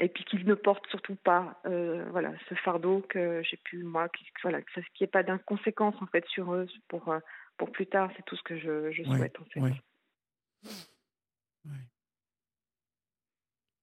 [0.00, 4.08] Et puis qu'ils ne portent surtout pas euh, voilà, ce fardeau que j'ai pu, moi,
[4.08, 7.20] qui, voilà, qu'il n'y ait pas d'inconséquences en fait sur eux pour, euh,
[7.56, 8.10] pour plus tard.
[8.16, 9.60] C'est tout ce que je, je souhaite en fait.
[9.60, 9.72] Oui.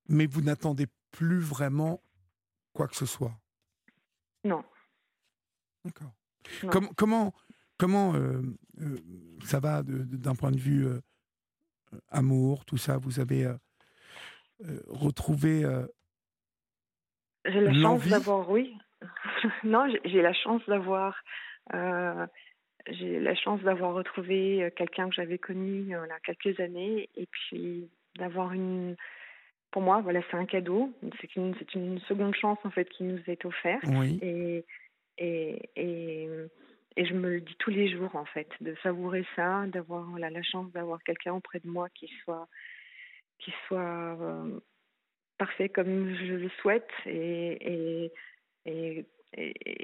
[0.09, 2.01] Mais vous n'attendez plus vraiment
[2.73, 3.39] quoi que ce soit?
[4.43, 4.65] Non.
[5.85, 6.11] D'accord.
[6.71, 7.33] Comment, comment,
[7.77, 8.41] comment euh,
[8.81, 8.97] euh,
[9.45, 10.87] ça va d'un point de vue
[12.09, 12.97] amour, tout ça?
[12.97, 13.49] Vous avez
[14.87, 15.63] retrouvé
[17.45, 18.75] J'ai la chance d'avoir, oui.
[19.63, 21.15] non, j'ai la chance d'avoir.
[22.89, 27.27] j'ai la chance d'avoir retrouvé quelqu'un que j'avais connu il y a quelques années et
[27.27, 28.95] puis d'avoir une
[29.71, 33.03] pour moi voilà c'est un cadeau c'est une c'est une seconde chance en fait qui
[33.03, 34.17] nous est offerte oui.
[34.21, 34.65] et
[35.19, 36.29] et, et,
[36.95, 40.29] et, je me le dis tous les jours, en fait, de savourer ça, d'avoir voilà,
[40.29, 42.47] la chance d'avoir quelqu'un auprès de moi qui soit,
[43.39, 44.59] qui soit euh,
[45.39, 48.11] parfait comme je le souhaite et,
[48.65, 49.03] et,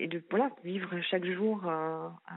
[0.08, 2.36] de voilà, vivre chaque jour euh, euh,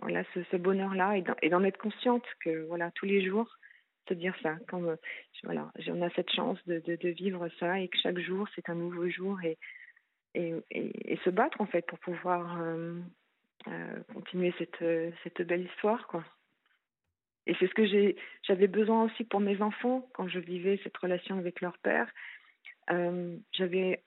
[0.00, 3.58] voilà, ce, bonheur-là et d'en être consciente que voilà, tous les jours,
[4.08, 4.56] se dire ça.
[4.68, 4.82] Quand,
[5.44, 8.74] voilà, on a cette chance de, de, vivre ça et que chaque jour, c'est un
[8.74, 9.58] nouveau jour et
[10.34, 13.00] et, se battre en fait pour pouvoir euh,
[13.66, 14.84] euh, continuer cette,
[15.24, 16.24] cette belle histoire quoi.
[17.50, 21.36] Et c'est ce que j'avais besoin aussi pour mes enfants quand je vivais cette relation
[21.36, 22.06] avec leur père.
[22.92, 24.04] Euh, j'avais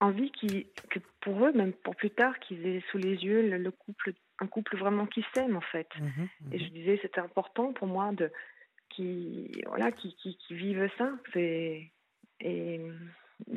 [0.00, 4.12] envie que pour eux, même pour plus tard, qu'ils aient sous les yeux le, couple,
[4.40, 5.88] un couple vraiment qui s'aime en fait.
[6.00, 8.28] Mmh mmh et je disais c'était important pour moi de
[8.88, 11.12] qui voilà qui, qui, qui vivent ça.
[11.32, 11.92] C'est
[12.40, 12.80] et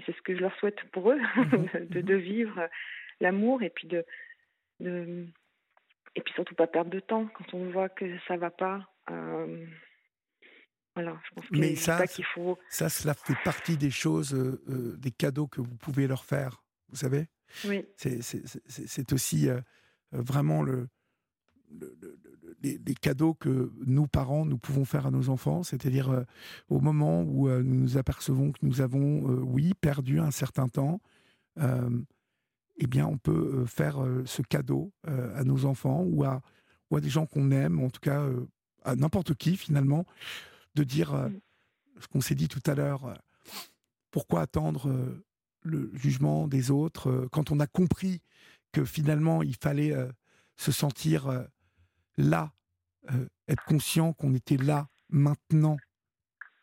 [0.05, 1.87] c'est ce que je leur souhaite pour eux, mhm.
[1.89, 2.69] de, de, vivre
[3.19, 4.05] l'amour et puis de,
[4.79, 5.25] de,
[6.15, 8.90] et puis surtout pas perdre de temps quand on voit que ça va pas.
[9.09, 9.65] Euh,
[10.95, 12.57] voilà, je pense Mais ça, qu'il faut.
[12.69, 16.63] Ça, cela fait partie des choses, euh, euh, des cadeaux que vous pouvez leur faire.
[16.89, 17.27] Vous savez?
[17.65, 17.85] Oui.
[17.95, 19.47] C'est aussi
[20.11, 20.89] vraiment le,
[21.69, 21.97] le,
[22.61, 26.23] les, cadeaux que nous, parents, nous pouvons faire à nos enfants, c'est-à-dire euh,
[26.69, 31.01] au moment où nous nous apercevons que nous avons, oui, perdu un certain temps,
[31.57, 36.41] eh bien, on peut faire ce cadeau à nos enfants ou à,
[36.89, 38.25] ou à des gens qu'on aime, en tout cas
[38.84, 40.05] à n'importe qui finalement,
[40.75, 41.39] de dire mm.
[41.99, 43.21] ce qu'on s'est dit tout à l'heure,
[44.11, 44.91] pourquoi attendre
[45.63, 48.21] le jugement des autres quand on a compris
[48.71, 49.95] que finalement il fallait
[50.57, 51.47] se sentir
[52.17, 52.53] là,
[53.11, 55.77] euh, être conscient qu'on était là, maintenant,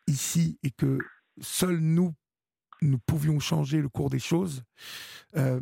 [0.06, 0.98] ici, et que
[1.40, 2.14] seuls nous,
[2.80, 4.62] nous pouvions changer le cours des choses,
[5.36, 5.60] euh,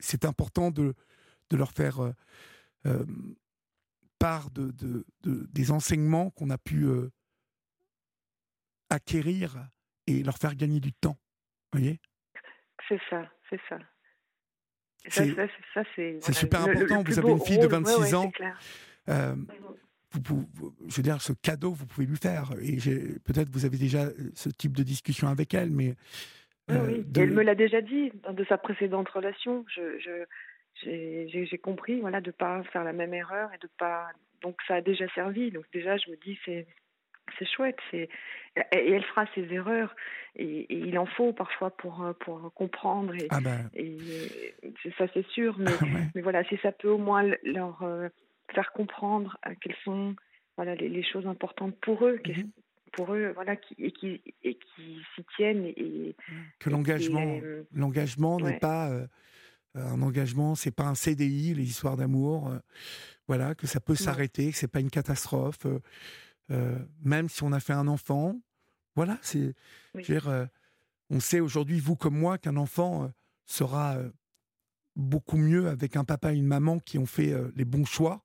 [0.00, 0.94] c'est important de,
[1.50, 2.14] de, leur faire
[2.86, 3.04] euh,
[4.22, 6.86] part de, de, des enseignements qu'on a pu
[8.88, 9.66] acquérir
[10.06, 11.18] et leur faire gagner du temps.
[11.72, 12.00] voyez?
[12.88, 13.78] C'est ça, c'est ça.
[15.08, 17.02] C'est super important.
[17.02, 18.30] vous avez une fille de 26 ans.
[19.08, 19.34] Euh,
[20.12, 20.48] vous,
[20.88, 22.52] je veux dire, ce cadeau, vous pouvez lui faire.
[22.62, 22.76] Et
[23.24, 25.94] peut-être vous avez déjà euh, ce type de discussion avec elle, mais.
[26.68, 29.64] oui, euh, elle me l'a déjà dit de sa précédente relation.
[29.74, 30.24] Je,
[30.84, 34.08] j'ai compris voilà de pas faire la même erreur et de pas
[34.40, 36.66] donc ça a déjà servi donc déjà je me dis c'est
[37.38, 38.08] c'est chouette c'est
[38.56, 39.94] et elle fera ses erreurs
[40.34, 43.70] et, il en faut parfois pour pour comprendre et, ah ben.
[43.74, 43.98] et
[44.98, 45.70] ça c'est sûr mais,
[46.14, 47.84] mais voilà si ça peut au moins leur
[48.54, 50.14] faire comprendre euh, quelles sont
[50.56, 52.50] voilà, les, choses importantes pour eux, mhm.
[52.92, 55.64] pour eux, voilà, qui, et qui, et qui s'y tiennent.
[55.64, 56.14] Et,
[56.58, 59.06] que l'engagement, euh, l'engagement n'est pas euh,
[59.74, 62.52] un engagement, c'est pas un CDI, les histoires d'amour.
[63.28, 65.66] voilà, que ça peut s'arrêter, que c'est pas une catastrophe.
[67.02, 68.40] même si on a fait un enfant,
[68.94, 69.54] voilà, c'est.
[71.08, 73.10] on sait aujourd'hui, vous comme moi, qu'un enfant
[73.46, 73.96] sera
[74.96, 78.24] beaucoup mieux avec un papa et une maman qui ont fait les bons choix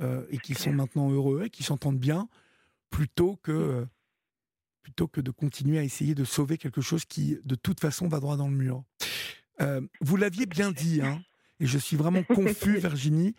[0.00, 2.28] euh, et qui sont maintenant heureux et qui s'entendent bien,
[2.90, 3.86] plutôt que, euh,
[4.82, 8.18] plutôt que de continuer à essayer de sauver quelque chose qui, de toute façon, va
[8.18, 8.82] droit dans le mur.
[9.60, 11.20] Euh, vous l'aviez bien dit, hein,
[11.60, 13.34] Et je suis vraiment confus, Virginie,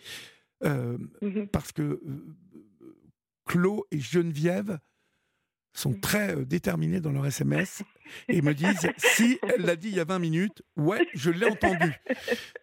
[0.63, 1.47] Mhm.
[1.51, 1.99] parce que
[3.45, 4.79] Claude et Geneviève
[5.73, 5.99] sont Mhm.
[5.99, 7.83] très euh, déterminés dans leur SMS
[8.29, 11.45] et me disent si elle l'a dit il y a 20 minutes, ouais, je l'ai
[11.45, 11.91] entendu.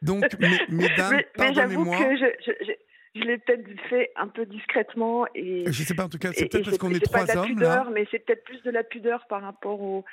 [0.01, 1.99] Donc, mes- mesdames, mais, mais j'avoue pardonnez-moi.
[1.99, 2.73] que je, je, je,
[3.21, 5.65] je l'ai peut-être fait un peu discrètement et.
[5.71, 7.27] Je sais pas, en tout cas, c'est et peut-être parce qu'on est c'est pas trois
[7.27, 7.91] de la hommes pudeur, là.
[7.93, 10.05] mais c'est peut-être plus de la pudeur par rapport aux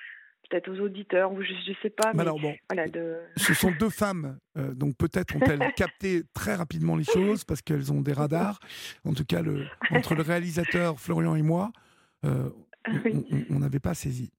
[0.50, 2.14] peut-être aux auditeurs ou je, je sais pas.
[2.14, 3.18] Mais alors bon, voilà de.
[3.38, 7.92] ce sont deux femmes, euh, donc peut-être ont-elles capté très rapidement les choses parce qu'elles
[7.92, 8.60] ont des radars.
[9.06, 11.72] En tout cas, le, entre le réalisateur Florian et moi,
[12.26, 12.50] euh,
[12.88, 13.46] on- Oui.
[13.50, 14.32] on n'avait pas saisi.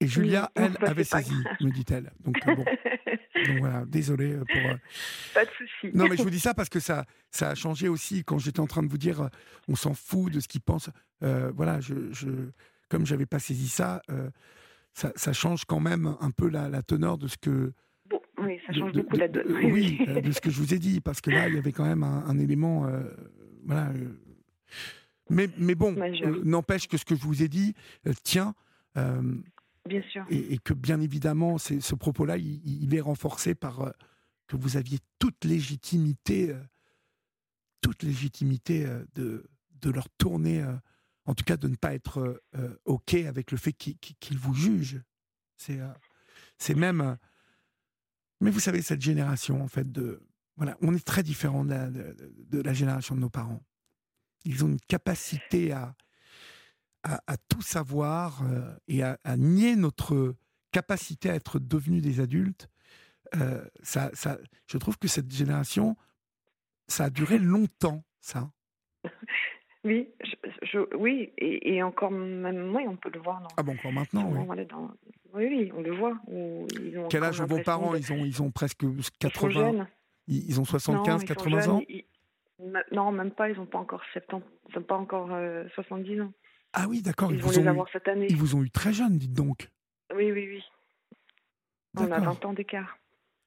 [0.00, 2.12] Et Julia, Oui, elle, avait saisi, me dit-elle.
[2.22, 2.64] Donc, euh, bon,
[3.46, 4.70] donc voilà, désolé euh, pour.
[4.70, 4.74] euh,
[5.32, 5.96] pas de souci.
[5.96, 8.60] Non, mais je vous dis ça parce que ça, ça a changé aussi quand j'étais
[8.60, 9.28] en train de vous dire euh,
[9.68, 10.90] on s'en fout de ce qu'ils pensent.
[11.22, 12.28] Euh, voilà, je, je,
[12.90, 14.28] comme j'avais pas saisi ça, euh,
[14.96, 17.72] ça, ça change quand même un peu la, la teneur de ce que.
[18.08, 19.52] Bon, oui, ça change de- beaucoup la de- donne.
[19.56, 21.58] euh, oui, euh, de ce que je vous ai dit, parce que là, il y
[21.58, 22.86] avait quand même un, un élément.
[22.86, 23.02] euh,
[23.66, 23.90] voilà.
[23.90, 24.18] euh,
[25.28, 27.74] mais, mais bon, euh, n'empêche que ce que je vous ai dit
[28.24, 28.54] tient.
[29.86, 30.24] Bien sûr.
[30.30, 33.92] et, et que bien évidemment, ce propos-là, il, il est renforcé par
[34.48, 36.54] que vous aviez toute légitimité,
[37.82, 39.44] toute légitimité de,
[39.82, 40.64] de leur tourner,
[41.26, 44.54] en tout cas de ne pas être euh, euh, OK avec le fait qu'ils vous
[44.54, 45.02] jugent.
[45.56, 47.00] C'est euh, même.
[47.00, 47.14] euh,
[48.40, 50.22] mais vous savez, cette génération, en fait, de.
[50.56, 53.62] Voilà, on est très différent de la, génération de nos parents.
[54.44, 55.94] Ils ont une capacité à,
[57.02, 58.42] à, tout savoir
[58.88, 60.34] et à, à nier notre
[60.72, 62.70] capacité à être devenus des adultes.
[63.82, 65.94] Ça, ça, je trouve que cette génération,
[66.88, 68.50] ça a duré longtemps, ça.
[69.86, 70.34] Oui, je,
[70.66, 73.40] je- oui, et, et encore même, oui, on peut le voir.
[73.40, 74.44] Dans, Ah bon, encore maintenant, oui.
[74.44, 74.90] voilà, dans-
[75.32, 76.18] oui, oui, on le voit.
[76.26, 77.92] où ils ont Quel âge ont vos parents?
[77.92, 79.88] de- ils ont, ils ont presque ils sont 80, jeunes.
[80.26, 81.82] ils, ont Non, 75, ils sont 80 jeunes, ans?
[81.88, 82.04] ils-
[82.90, 86.32] non, même pas, ils n'ont pas encore 70, ils n'ont pas encore euh, 70 ans.
[86.72, 88.26] Ah oui, d'accord, ils, Ils vont vous les ont avoir eu, cette année.
[88.28, 89.68] ils vous ont eu très jeunes, dites donc.
[90.14, 90.64] Oui, oui, oui.
[91.96, 92.34] On a D'accord.
[92.34, 92.98] 20 ans d'écart.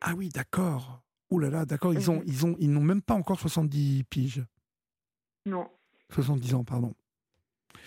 [0.01, 1.01] Ah oui, d'accord.
[1.31, 2.23] Ouh là là, d'accord, ils ont, Mhm.
[2.27, 4.43] ils ont, ils n'ont même pas encore 70 piges.
[5.45, 5.69] Non,
[6.11, 6.93] 70 ans, pardon.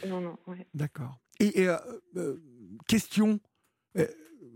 [0.07, 0.39] non, non.
[0.47, 0.67] ouais.
[0.75, 1.19] D'accord.
[1.41, 1.77] Et, et, euh,
[2.17, 2.43] euh,
[2.87, 3.41] question,
[3.97, 4.07] euh,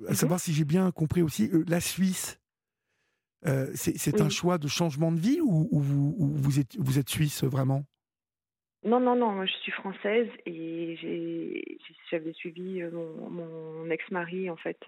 [0.07, 0.15] à Mhm.
[0.15, 2.41] savoir si j'ai bien compris aussi, la Suisse,
[3.75, 7.09] c'est un choix de changement de vie ou, ou vous, ou vous, êtes, vous êtes
[7.09, 7.85] suisse vraiment?
[8.83, 10.97] Non, non, non, moi je suis française et
[12.11, 14.79] j'avais suivi mon, mon ex-mari en fait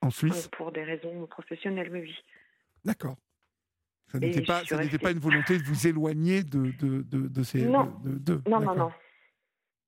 [0.00, 0.48] en Suisse?
[0.56, 2.14] pour des raisons professionnelles, oui.
[2.84, 3.16] D'accord.
[4.12, 4.76] Ça n'était pas, ça
[5.10, 7.66] une volonté de vous éloigner de, de, de, de ces.
[7.66, 7.92] Non.
[8.04, 8.40] de-.
[8.48, 8.92] Non, non, non.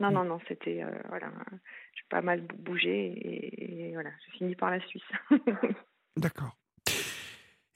[0.01, 1.31] Non, non, non, c'était, euh, voilà,
[1.95, 5.03] j'ai pas mal bou- bougé et, et voilà, j'ai fini par la Suisse.
[6.17, 6.57] D'accord.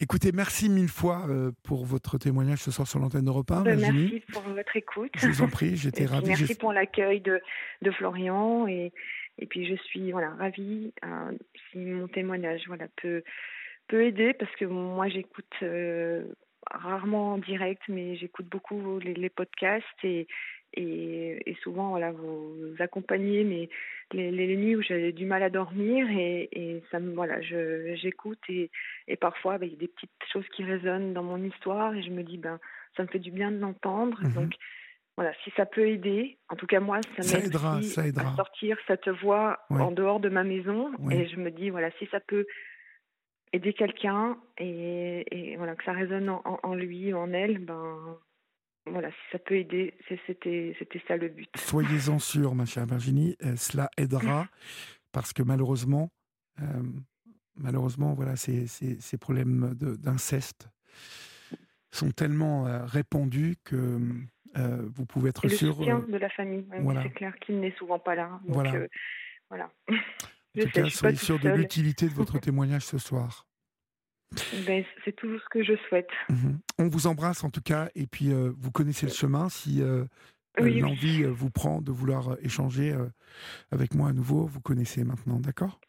[0.00, 3.76] Écoutez, merci mille fois euh, pour votre témoignage ce soir sur l'antenne d'Europe 1, Ben,
[3.78, 4.10] Virginie.
[4.12, 5.10] merci pour votre écoute.
[5.16, 6.28] Je vous en prie, j'étais Et puis, ravi.
[6.28, 7.40] merci pour l'accueil de,
[7.82, 8.92] de Florian et,
[9.38, 11.32] et puis je suis voilà ravie euh,
[11.70, 13.22] si mon témoignage voilà peut
[13.88, 16.24] peut aider parce que moi j'écoute euh,
[16.70, 20.26] rarement en direct mais j'écoute beaucoup les, les podcasts et,
[20.74, 23.44] et et souvent voilà vous accompagnez
[24.12, 27.94] les, les nuits où j'avais du mal à dormir et, et ça me voilà je
[27.96, 28.70] j'écoute et
[29.08, 32.02] et parfois ben, il y a des petites choses qui résonnent dans mon histoire et
[32.02, 32.58] je me dis ben
[32.96, 34.32] ça me fait du bien de l'entendre Mhm.
[34.34, 34.52] donc
[35.16, 37.54] voilà, si ça peut aider, en tout cas moi, ça m'aide
[38.18, 39.80] à sortir cette voix Ouais.
[39.80, 40.90] en dehors de ma maison.
[41.12, 42.46] Et je me dis, voilà, si ça peut
[43.54, 48.18] aider quelqu'un et, et voilà que ça résonne en, lui ou en elle, ben
[48.86, 49.94] voilà, si ça peut aider,
[50.26, 51.48] c'était c'était ça le but.
[51.56, 54.46] Soyez-en sûrs, ma chère Virginie, euh, cela aidera
[55.12, 56.10] parce que malheureusement,
[56.60, 56.64] euh,
[57.56, 60.68] malheureusement, voilà, ces, ces, ces problèmes d'inceste
[61.92, 63.98] sont tellement euh, répandus que
[64.56, 65.74] vous pouvez être Et le sûr.
[65.76, 67.02] soutien de la famille, voilà.
[67.02, 68.40] c'est clair qu'il n'est souvent pas là.
[68.44, 68.72] Donc Voilà.
[69.50, 69.70] voilà.
[70.56, 73.46] En tout cas, soyez sûr de l'utilité de votre témoignage ce soir.
[74.66, 76.10] Ben, c'est tout ce que je souhaite.
[76.28, 76.58] Mhm.
[76.78, 79.48] On vous embrasse en tout cas, et puis euh, vous connaissez le chemin.
[79.48, 80.04] Si euh,
[80.58, 83.06] euh, Oui, l'envie vous prend de vouloir échanger euh,
[83.70, 85.80] avec moi à nouveau, vous connaissez maintenant, d'accord?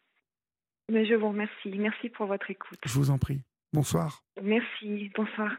[0.90, 1.76] Mais je vous remercie.
[1.76, 2.78] Merci pour votre écoute.
[2.84, 3.42] Je vous en prie.
[3.72, 4.22] Bonsoir.
[4.40, 5.10] Merci.
[5.16, 5.50] Bonsoir.